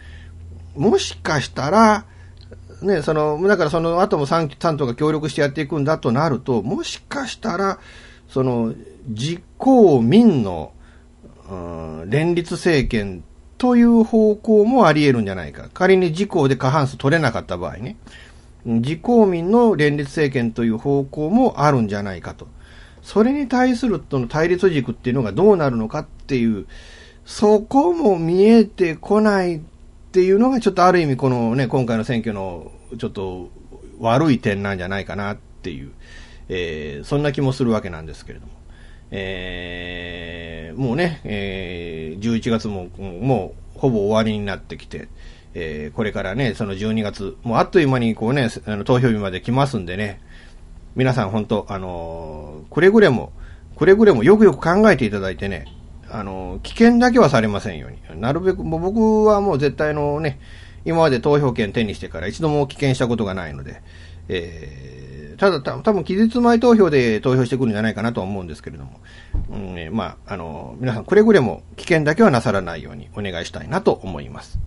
[0.77, 2.05] もしかしたら、
[2.83, 7.79] ね、その、だからその後も3党が協力してやっていくんだとなると、もしかしたら、
[8.29, 8.75] その、
[9.09, 10.73] 実行民の、
[11.51, 13.25] うん、連立政権
[13.59, 15.69] という方向もあり得るんじゃないか。
[15.75, 17.97] 仮に自公で過半数取れなかった場合ね。
[18.65, 22.47] 自公民の連立政権という方向もあるんじゃないかと。
[23.03, 26.67] それに対するとの対立軸っていうのがどうなるのかっていう、
[27.25, 29.61] そこも見えてこない
[30.11, 33.49] っていうのがちょっとある意味このね、今回の選挙のちょっと
[34.01, 35.93] 悪い点なんじゃないかなっていう、
[36.49, 38.53] えー、そんな気もするわけなんですけれども。
[39.13, 45.09] えー、もうね、えー、11月ももうほぼ終わりになってきて、
[45.55, 50.21] えー、これからね、その12月、もうあっという間にこうね、あの投票日まで来ますんでね、
[50.97, 53.33] 皆さん本当、あのー、くれぐれも、
[53.77, 55.67] くれぐれもよくよく考えていただいてね、
[56.11, 58.21] あの、危険だけはされませんように。
[58.21, 60.41] なるべく、もう僕はもう絶対のね、
[60.85, 63.83] 今まで投票権手にしてから一度も棄権したことがないので、
[64.29, 69.01] えー、ただ、た多分期日前投票で投票してくるんじゃないかなと思うんですけれども、
[69.51, 74.59] うん、まあ、あの、皆さんくれぐれも危険だけはなさらないようにお願いしたいなと思います。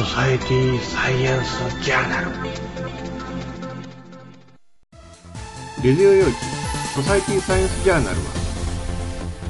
[0.00, 2.30] ソサエティサイエンスジャーナル
[5.82, 6.32] レディオ用地
[6.94, 8.39] ソサイティサイエンスジャーナルは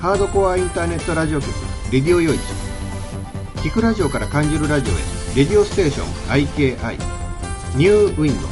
[0.00, 1.52] ハードコアインターネットラジオ局。
[1.92, 2.38] レディオ用地
[3.56, 4.96] 聞くラジオから感じるラジオへ。
[5.36, 6.06] レディオステーション
[6.48, 6.96] IKI
[7.76, 8.48] ニューウィンド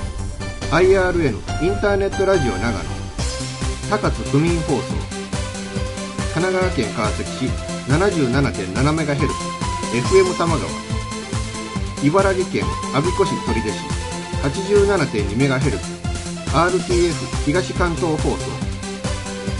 [0.76, 2.78] IRN インターネットラジオ長野。
[3.88, 4.82] 高津区民放送。
[6.34, 7.50] 神奈川県川崎市。
[7.88, 9.16] 77.7MHz
[10.03, 10.70] FM 玉川。
[12.05, 13.74] 茨城県我孫子市取手市。
[14.42, 15.80] 87.2MHz
[16.53, 18.57] RTF 東関東放送。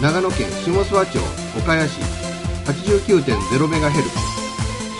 [0.01, 1.18] 長野県下諏訪町
[1.59, 2.01] 岡谷市
[2.66, 4.05] 89.0MHz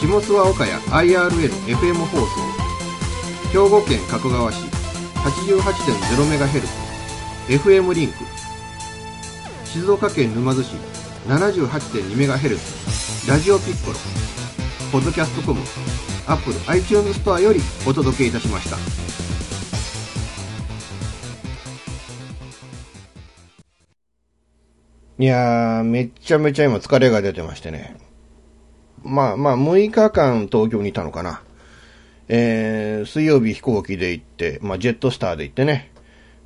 [0.01, 0.73] 下諏訪岡谷
[1.13, 2.27] IRN-FM 放送
[3.53, 4.59] 兵庫県加古川市
[5.15, 6.67] 88.0MHz
[7.47, 8.15] FM リンク
[9.67, 10.75] 静岡県沼津市
[11.29, 13.97] 78.2MHz ラジオピッコロ
[14.91, 15.61] ポッドキャストコム
[16.27, 19.28] アップル iTunes ストアよりお届けいたしました。
[25.21, 27.97] いやー、めっちゃめちゃ今疲れが出てましてね。
[29.03, 31.43] まあまあ、6日間東京にいたのかな。
[32.29, 35.91] えー、水曜日飛行機で行って、まあ、ジェットスターで行ってね。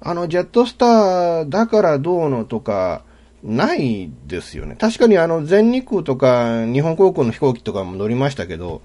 [0.00, 3.04] あの、ジェットスターだからどうのとか、
[3.42, 4.76] ないですよね。
[4.76, 8.80] 確かにあの、全日空とか日本航空の飛行機とかも乗りましたけど、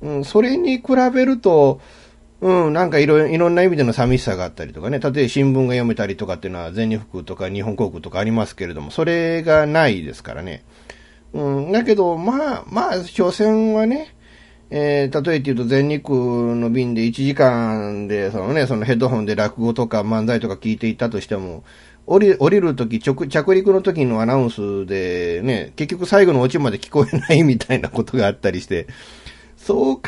[0.00, 1.80] うん、それに比べると、
[2.40, 10.64] うん、なんかいろいろんな意味での寂しさがあったりとかね、例えば新聞が読めたりとかっていうのは全日空とか日本航空とかありますけれども、それがないですからね。
[11.32, 14.14] うん、だけど、まあ、まあ、所詮はね、
[14.70, 16.14] えー、例えて言うと全日空
[16.54, 21.64] の便で1時間で、そのね、そのヘッドホンで落語とか漫才とか聞いていたとしても、
[22.06, 28.86] 降り、降りるとき、着、陸の時のアナウンスでね、結局最後のオチまで聞こえないみたいなことがあったりして、
[29.60, 30.02] そう考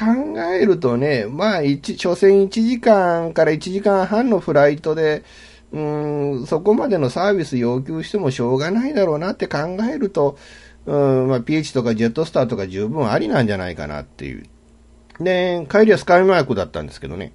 [0.54, 5.24] えるとね、まあ、一、所詮1時間から1時間半のフライトで、
[5.72, 9.58] うん、そこまでのサービス要求してもしょうがないだろうなって考
[9.92, 10.38] えると、
[10.86, 14.46] うん、まあ、PH とかジェットスターとか十分ありなんじゃないかなっていう。
[15.20, 17.34] で、帰りはスカイマークだったんですけどね。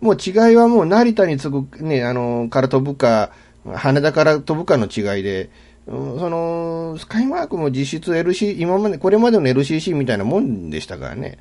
[0.00, 3.30] もう違いはもう成田に次ぐ、ね、あの、から飛ぶか、
[3.72, 5.50] 羽田から飛ぶかの違いで、
[5.86, 11.38] うん、その、スカイマークも実質 LC、今まで、これまでの LCC みたいなもんでしたからね。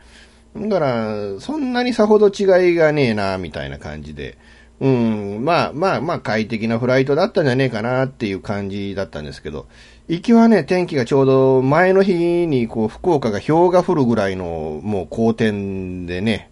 [0.55, 4.37] だから、そんなにさほど違いがねえな、みたいな感じで。
[4.79, 9.67] うん、まあまあまあ快適なフライトだったんじゃねえかなっていう感じだったんですけど、
[10.09, 16.51] 行きはね、天気がちょうど前の日にこう福岡が氷が降るぐらいのもう好天でね、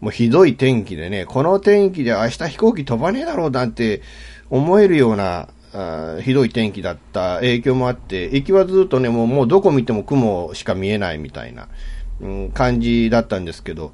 [0.00, 4.00] もうひどい天気でね、この天気で明日飛行機飛ばねえだろうなんて
[4.48, 11.68] 思えるようなあひどい天気だった影響もあって、行きはずっとね、もうもうどこ見ても雲しか見えないみたいな、
[12.20, 13.92] うん、感じだったんですけど、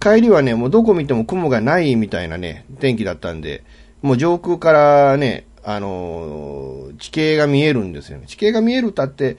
[0.00, 3.64] 帰りはね、もうどこ見ても雲がないみたいなね、天気だったんで、
[4.02, 8.26] もう上空からね、あのー、地形が見えるんですよね。
[8.26, 9.36] 地形が見えるたって、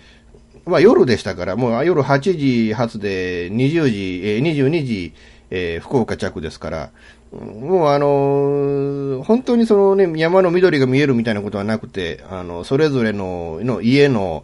[0.65, 2.19] まあ夜でしたから、もう夜8
[2.67, 5.13] 時発で20時、えー、22時、
[5.49, 6.91] えー、福岡着ですから、
[7.31, 8.98] もうあのー、
[9.29, 14.43] 本当にそのね、山の緑が見えるみたいなことはなくて、あの、それぞれの、の家の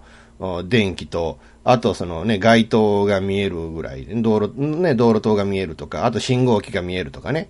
[0.65, 7.49] 電気と、あとそのね、街灯が見えるぐらい、道路、ね、道路灯が見えるとか、あと信号機が見えるとかね、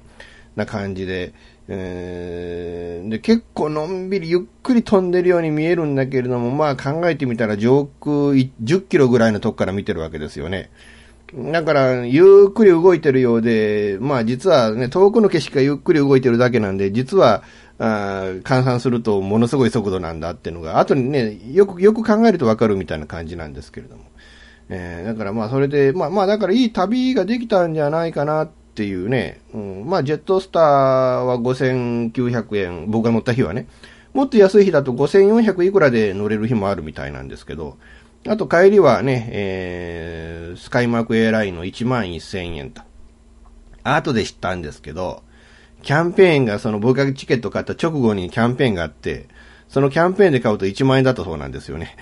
[0.56, 1.34] な感じで、
[1.68, 10.70] えー、で、結構のんびりゆっくり飛んでるように見えるんだけれども、まあ考えてみたら上空10キロぐらいのとこから見てるわけですよね。
[11.34, 17.43] だから、ゆっくり動いてるようで、まあ実はね、遠くの景色がゆっくり動いてるだけなんで、実は、
[17.78, 24.03] あ換算するとものすごい速度なんだっていうのが、後にね、よく、よく考えるとわかるみたいな感じなんですけれども。
[24.69, 30.63] えー、だからまあそれで、まあまあだからいい旅ができたんじゃないかなっていうね、うん、まあジェットスター
[31.19, 33.67] は5900円、僕が乗った日はね、
[34.13, 37.78] もっと安い日だと5400いくらで乗れる日もあるみたいなんですけど、
[38.28, 42.82] あと帰りはね、えー、スカイマークエアラインの1万1000円と。
[43.84, 45.21] 後で知ったんですけど、
[45.84, 49.28] キャンペーンがその僕がチケット買った直後にキャンペーンがあって、
[49.67, 51.95] そのキャンペーンで買うと1万円だったそうなんですよね。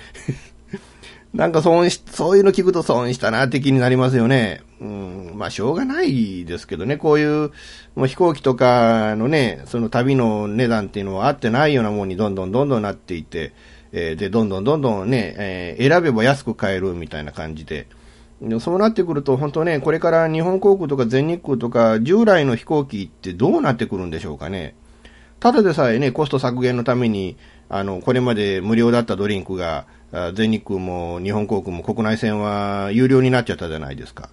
[1.34, 4.62] なんか損し、そういうの聞くと損したなって気になりますよね。
[4.80, 7.52] うん、まあしょうがないですけどね、こういう、
[7.96, 13.54] もう飛行機とかのね、その旅の値段っていうのは合ってないようなもんにどんどんどんどんなっていて、
[13.94, 17.88] えー、で、どんどんどんどんね、えー、選べば安く買えるみたいな感じで、
[18.60, 24.76] そうなってくると、本当ね、これから日本航空とか全日空とか、従来の飛行機ってどうなってくるんでしょうかね。
[25.40, 27.38] ただでさえね、コスト削減のために、
[27.70, 29.86] あの、これまで無料だったドリンクが、
[30.34, 34.30] 全日空も日本航空も国内線は有料になっちゃったじゃないですか。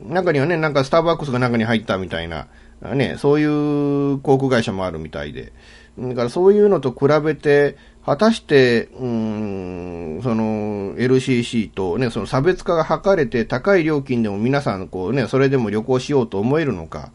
[0.00, 2.48] 中にはね、なんかスターバックスが中に入ったみたいな、
[2.94, 5.52] ね、そういう航空会社もあるみたいで。
[5.98, 7.76] だからそういうのと比べて、
[8.06, 17.10] 果たして、うん、その LCC とね、その差別化が図れて高い料金でも皆さんこうね、それでも旅行しようと思えるのか。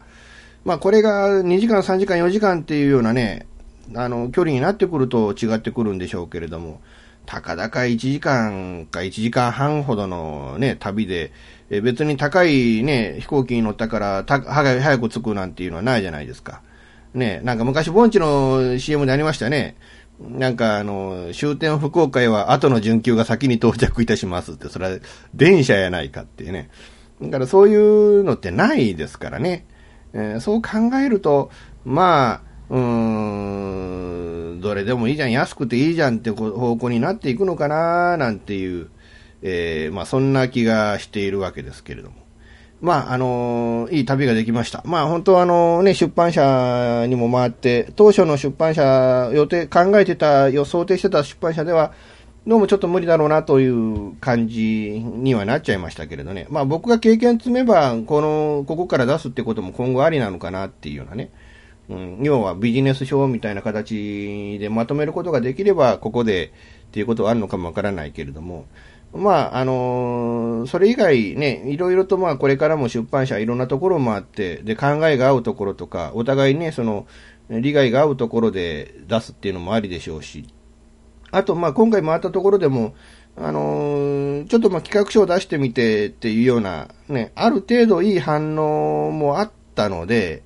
[0.66, 3.46] まあこれが2時間、3時間、4時間っていうようなね、
[3.96, 6.82] あの、距離になってくると違ってくるんでしょうけれども、
[7.24, 11.32] たかだか1時間か1時間半ほどのね、旅で、
[11.70, 16.60] え別に高いね、飛行機に乗ったからた、早く着くなんていうのはないじゃないですか。
[17.14, 19.76] ね、なんか昔、盆地の CM でありましたね。
[20.28, 24.98] なんかあの、終点福岡へは後の準急が先に到着いたしますって、それは
[25.34, 26.70] 電車やないかっていうね。
[27.20, 29.66] だからそういうのってないですからね。
[30.14, 31.50] えー、そう考えると、
[31.84, 38.88] まあ、うーん、どれでもいいじゃん、安くていいじゃんって方向になっていくのかななんていう、
[39.42, 42.21] えー、まあそんな気がしているわけですけれども。
[42.82, 44.82] まあ、あのいい旅ができました。
[44.84, 51.92] まあ、本当あのね、出版社にも回って、当初の出版社、予定、考えてた、予想定してた出版社では、
[52.44, 56.48] どうもちょっと無理だろうなという感じにはなっちゃいましたけれどね。
[56.50, 61.30] まあ僕が経験積めば、この、ここから出すってことも今後ありなのかなっていうようなね。
[61.88, 66.52] うん、要はビジネス書みたいな形でまとめることができれば、ここで
[66.88, 68.66] っていうことはあるのかもわからないけれども、
[69.14, 77.06] まあ、あのー、それ以外ね、いろいろとまあこれからも出版社いろんなところもあって、で、考えが合うところとか、お互いね、その、
[77.50, 80.46] 利害が合うところで出すっていうのもありでしょうし、
[81.30, 82.94] あと、まあ、今回回ったところでも、
[83.36, 90.42] あのー、ちょっとまあ企画書を出してみてっていうような、ね、ある程度いい反応もあったので、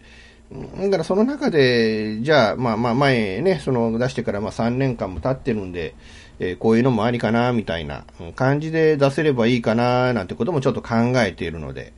[0.80, 5.96] だからその中で、じゃあ、まあまあ前ね、その出してからまあ3年間も経ってるんで、
[6.38, 11.92] えー、こういうのもありかな、みたいな感じで出せればいいかな、なんてこともちょっと考えているので、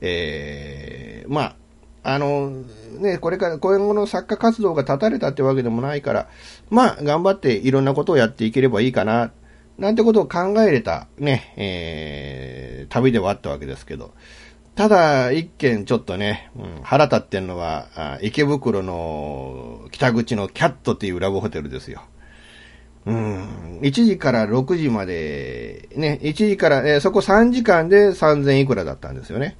[0.00, 1.56] えー、まあ、
[2.02, 2.50] あの、
[2.98, 6.28] ね、これから、今後の作家活動が断たれたってわけでもないから、
[6.70, 9.32] まあ、頑張っていろんなことをやっていければいいかな、
[9.78, 14.12] なんてことを考えれた、ね、えー、旅ではあったわけですけど、
[14.74, 22.02] ただ、一件ちょっとね、うん、腹立ってんのは、池袋の北口のキャットっていうラブホテルですよ。
[23.06, 29.56] うん、1時から6時まで、ね、1時から、えー、そこ3時間で3000いくらだったんですよね。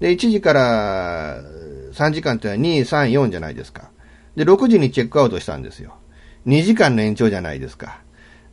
[0.00, 1.40] で、1時から
[1.92, 3.90] 3時間ってのは2、3、4じゃないですか。
[4.36, 5.94] で、6時にチェックアウトしたんですよ。
[6.46, 8.00] 2時間の延長じゃないですか。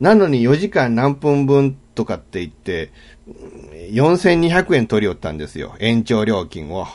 [0.00, 2.90] なのに4時間何分分とかって言って、
[3.90, 5.76] 4200円取り寄ったんですよ。
[5.78, 6.86] 延長料金を。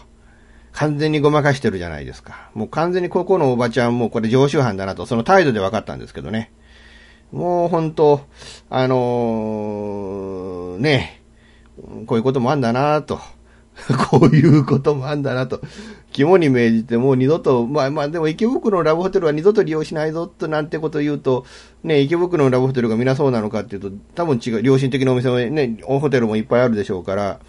[0.72, 2.50] 完全にごまかしてるじゃないですか。
[2.54, 6.52] もう完全にここのおばちゃんもこれ常習犯だなと、その態度で分かったんですけどね。
[7.32, 8.22] もう本当、
[8.70, 11.22] あのー、ね、
[12.06, 13.20] こういうこともあんだなと。
[14.10, 15.62] こういうこともあんだなと。
[16.12, 21.46] 肝に銘じて、もう二度と、まあまあ、でも池袋のラブホテルは二度と利用しないぞとなんてことを言うと、
[21.84, 27.40] ね、池袋のラブホテルが皆そうなのかっていうと、多分違う、良心的なお店もね、ホテルもいっぱいあるでしょうから、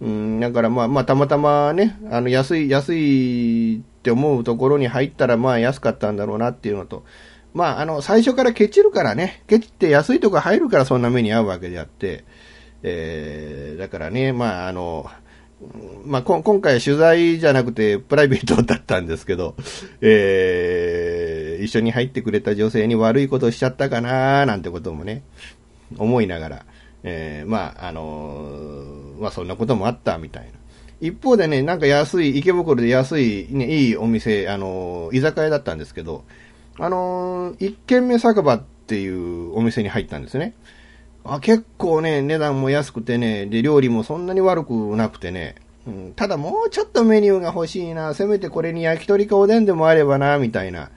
[0.00, 7.04] うん、だからまあまあ、たまたまね、あの、安い、安いって思うところに入ったら、まあ安かったんだろうなっていうのと、
[7.54, 12.24] まあ、あの、最初からケチるからね、ケチって安いとこ入るからそんな目に遭うわけであって、
[12.82, 15.08] えー、だからね、まあ、あの、
[16.04, 19.54] まあ、今回取材じゃなくてプライベートだったんですけど、
[20.00, 25.22] えー、一緒に入ってくれた女性に悪いことしちゃったかななんてこともね、
[25.96, 26.66] 思いながら、
[27.04, 30.50] えー、まあ、あのー、まあ、そんなこともあったみたいな。
[31.00, 36.24] 一方でね、なんか安い、池袋で安い、ね、いいお店、あのー、居酒屋だったんですけど、
[36.78, 40.54] あのー一軒目酒場っていうお店に入ったんですね。
[41.24, 45.54] あ結構ね、値段も安くてね、で、料理もそんなに悪くなくてね、
[45.86, 50.90] うん、ただもうちょっとメニューが欲しいな、せめてこれに焼き鳥かおでんでもあればな、みたいな、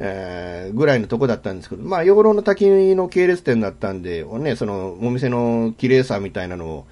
[0.00, 6.86] えー、ぐらいのとこだったんですけど、まあ、養老の滝の系列店だったんで、ね、その、お店の綺麗さみたいなのを、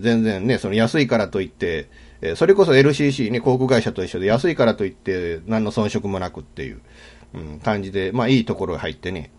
[0.00, 1.88] 全然ね、その安いからといって、
[2.20, 6.80] えそれこそ LCC ね、航空会社と一緒で安いからといって、何の遜色もなくっていう、
[7.36, 9.30] うん、感じで、まあ、いいところ入ってね。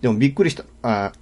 [0.00, 0.64] でもびっくりした。
[0.82, 1.12] あ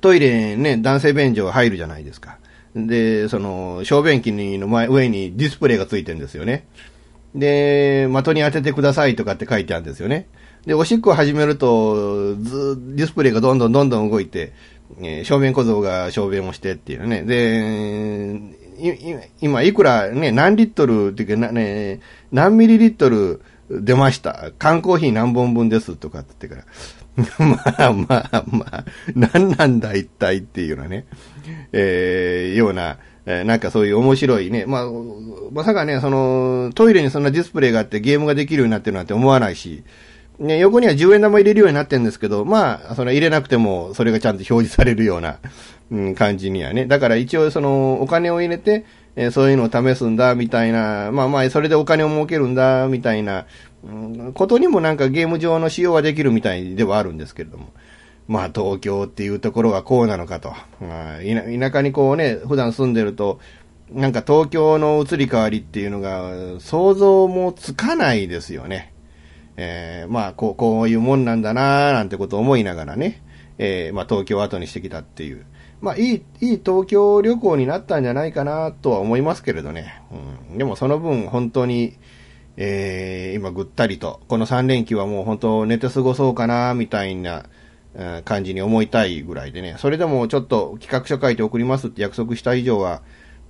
[0.00, 2.38] トイレね、男性便所入るじゃないですか。
[2.74, 6.66] で、その、小便器の前、上にディスプレイがついてるんですよね。
[7.34, 10.28] で、的に当ててくださいとかって書いてあるんですよね。
[10.64, 14.52] で、おしっこを始めると、ず、ディスプレイがどんどんどんどん動いて、
[15.00, 17.22] えー、小便小僧が小便をしてっていうね。
[17.22, 18.40] で、
[19.40, 22.00] 今、いくらね、何リットルっていうか、ね、
[22.32, 24.52] 何ミリリットル出ました。
[24.58, 26.66] 缶コーヒー何本分ですとかって言ってか
[27.36, 31.06] ら、 まあまあまあ、何なんだ一体っていうようなね、
[31.72, 34.86] えー、ような、えー、なんかそういう面白いね、まあ、
[35.50, 39.82] まさかね、その、トイレにそんなディスプレイがあってゲームができるようになってるなんて思わないし、
[40.38, 45.38] ね、横には10円玉入れるようになってるんですけど、まあ、その入れなくてもそれがちゃんと表示されるような、
[45.90, 46.86] うん、感じにはね。
[46.86, 48.84] だから一応その、お金を入れて、
[49.16, 53.46] えー、そういうのを試すんだ、みたいな、まあまあ、それでお金を儲けるんだ、みたいな、
[54.34, 57.72] ことにもなんかゲーム上の使用はできるみたいではあるんですけれども。
[58.28, 60.52] まあ東京っていうところがこうなのかと。
[60.80, 63.40] まあ、田舎にこうね、普段住んでると、
[63.90, 68.92] なんか東京の移り変わりっていうのが想像もつかないですよね。
[69.56, 73.22] えー、まあこう、こういうもんなんだなーなんてことを思いながらね、
[73.58, 75.46] えー、まあ東京を後にしてきたっていう。
[75.80, 80.02] まあいい、いい東京旅行になったんじゃないかなとは思いますけれどね。
[80.50, 81.96] うん、でもその分本当に、
[82.56, 87.44] えー、今ぐったりと、この3連休はもう本当寝て過ごそうかな、みたいな、
[88.24, 93.00] 感じに思いたいぐらいでね、それでもちょっと企画書書いて送りますって約束した以上は、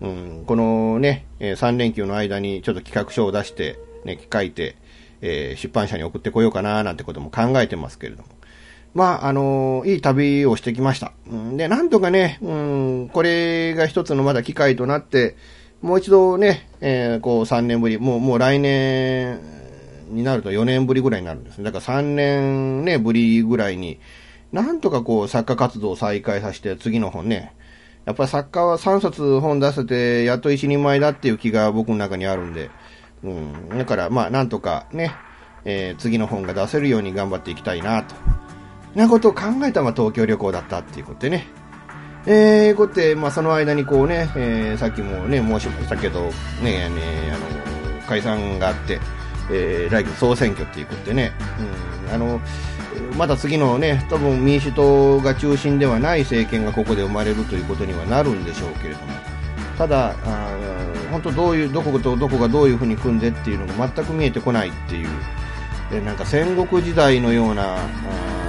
[0.01, 4.77] うん、このね、3連休の間にちょっと企画書を出して、ね、書いて、
[5.21, 8.29] えー、出版社に送ってこようかな、なんてことも考えてますけれども。
[8.95, 11.13] まあ、あのいい旅をしてきました。
[11.53, 15.37] で、なんとかね、うん、これが一つのまだ機会となって、
[15.83, 19.41] もう一度ね、えー、こう3年ぶり、もう、もう来年
[20.11, 21.65] になると4年ぶりぐらいになるんですね。
[21.65, 24.01] だから3年ね、ぶりぐらいに、
[24.53, 27.55] なんとかこう作家活動を再開させて、次の本ね、
[28.07, 32.71] やっぱり作家は3冊本出せて、やっと一人前だっていう気が僕の中にあるんで、
[33.23, 35.13] うん、だからまあなんとかね、
[35.65, 38.15] えー、次の本が出せるように頑張っていきたいなと。
[38.97, 41.47] なことを考えたのが東京旅行だったっていうことでね。
[42.27, 46.23] えー、こうやって、まあ、その間にこうね、えー、さっきもね、申しましたけど、
[46.61, 46.91] ね、ね、
[47.31, 48.99] あの、解散があって、
[49.51, 51.33] えー、来月総選挙っていうことでね、
[52.09, 52.41] うん、あの、
[53.17, 59.07] また次のね、多分民主党が中心ではない政権がここで生まれるということにはなるんでしょうけれども、
[59.79, 60.59] ただ、あ
[61.13, 65.09] 本当どういう、どことどこがどういうふうに組んでっていうのが全く見えてこないっていう、
[65.91, 68.46] でなんか戦国時代のようなあ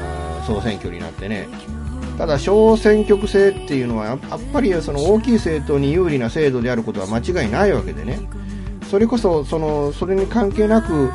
[0.48, 1.48] 総選挙になってね、
[2.18, 4.20] ただ小選挙区制っていうのはやっ
[4.52, 8.20] ぱりその大きい政党に有利な制度であることは間違いないわけでね。
[8.89, 11.12] それこそそのそれに関係なく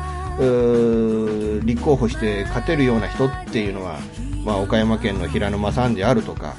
[1.65, 3.97] 立候補して勝てるような人っていうのは、
[4.45, 6.55] まあ、岡山県の平沼さんであるとか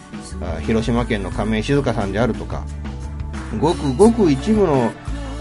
[0.67, 2.65] 広島県の亀井静香さんであるとか
[3.61, 4.93] ごくごく一部の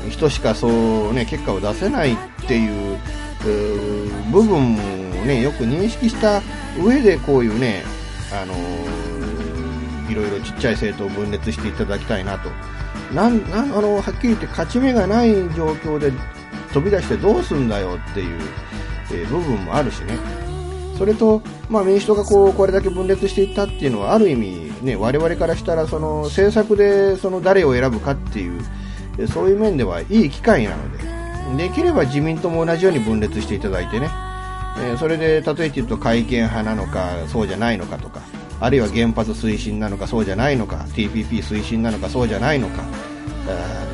[0.10, 2.18] 人しかそう、ね、結果を出せないっ
[2.48, 2.98] ていう
[4.32, 4.80] 部分も、
[5.26, 6.42] ね、よく認識した
[6.82, 7.84] 上でこういうね
[8.32, 12.50] あのー、いろいろちっちゃい政党を分裂していただきたいなと。
[13.14, 16.12] なんなあのはっきり言って勝ち目がない状況で
[16.74, 18.42] 飛び出してどうすんだよっていう、
[19.12, 20.18] えー、部分もあるしね。
[20.98, 28.62] それと、まあ、民主党がこうこれだけ分裂していったっていうのはある意味、ね、我々からしたらその政策でその誰を選ぶかっていう
[29.28, 34.10] そういう面ではいい機会なのでできれば自民党も同じように分裂していただいてね
[34.78, 38.22] えー、それで例えて言うと改憲派なのかそうじゃないのかとか
[38.60, 42.84] あるいは原発推進なのかそうじゃないのか TPP 推進なのかそうじゃないのか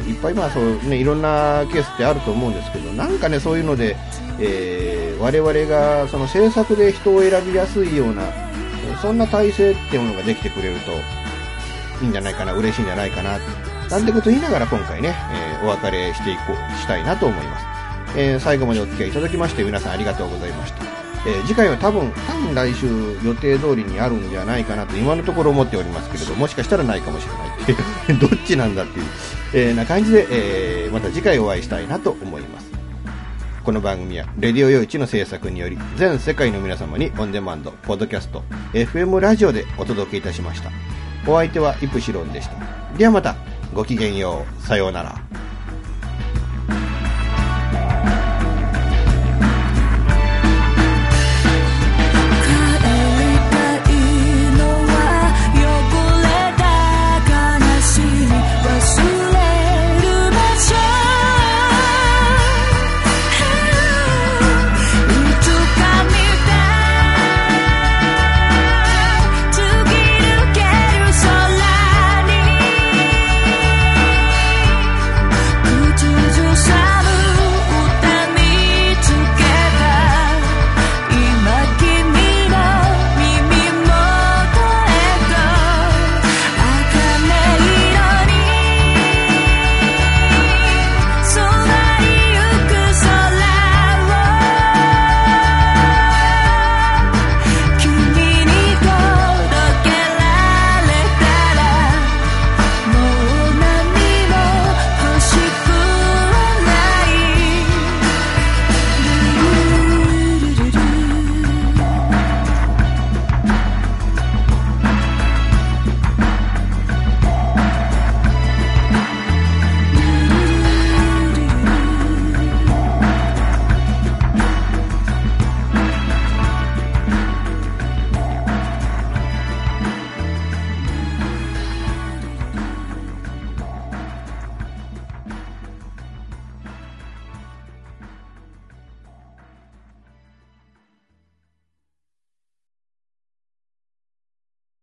[0.08, 3.96] いっぱいまあそう、ね、いろんなケースってあると思うんですけどなんかねそういうので、
[4.40, 8.24] えー、我々がその政策で人を選びやすいような
[9.02, 10.92] そんな体制っていうものができてくれると
[12.04, 13.40] いいんじゃないかな嬉しいんじゃないかな
[13.90, 17.69] なんてこと言いながら今回ね、えー、お別れしていこうしたいなと思います。
[18.16, 20.84] えー、最後までお付き合いいただきまして皆さんありがとうございました。
[21.26, 22.88] えー、次回は多分、多分来週
[23.24, 27.34] 予定通りにあるんじゃないかなと今のところ思っておりますけれど、もしかしたらないかもしれ
[28.14, 29.06] ない、 どっちなんだっていう、
[29.54, 32.70] えー、な感じで、え、また次回お会いしたいなと思います。
[33.64, 38.44] この番組は、レディオ用地の制作により、全世界の皆様にオンデマンド、ポッドキャスト、
[38.74, 40.72] FM ラジオでお届けいたしました。
[41.28, 42.56] お相手はイプシロンでした。
[42.98, 43.36] ではまた、
[43.74, 44.66] ごきげんよう。
[44.66, 45.22] さようなら。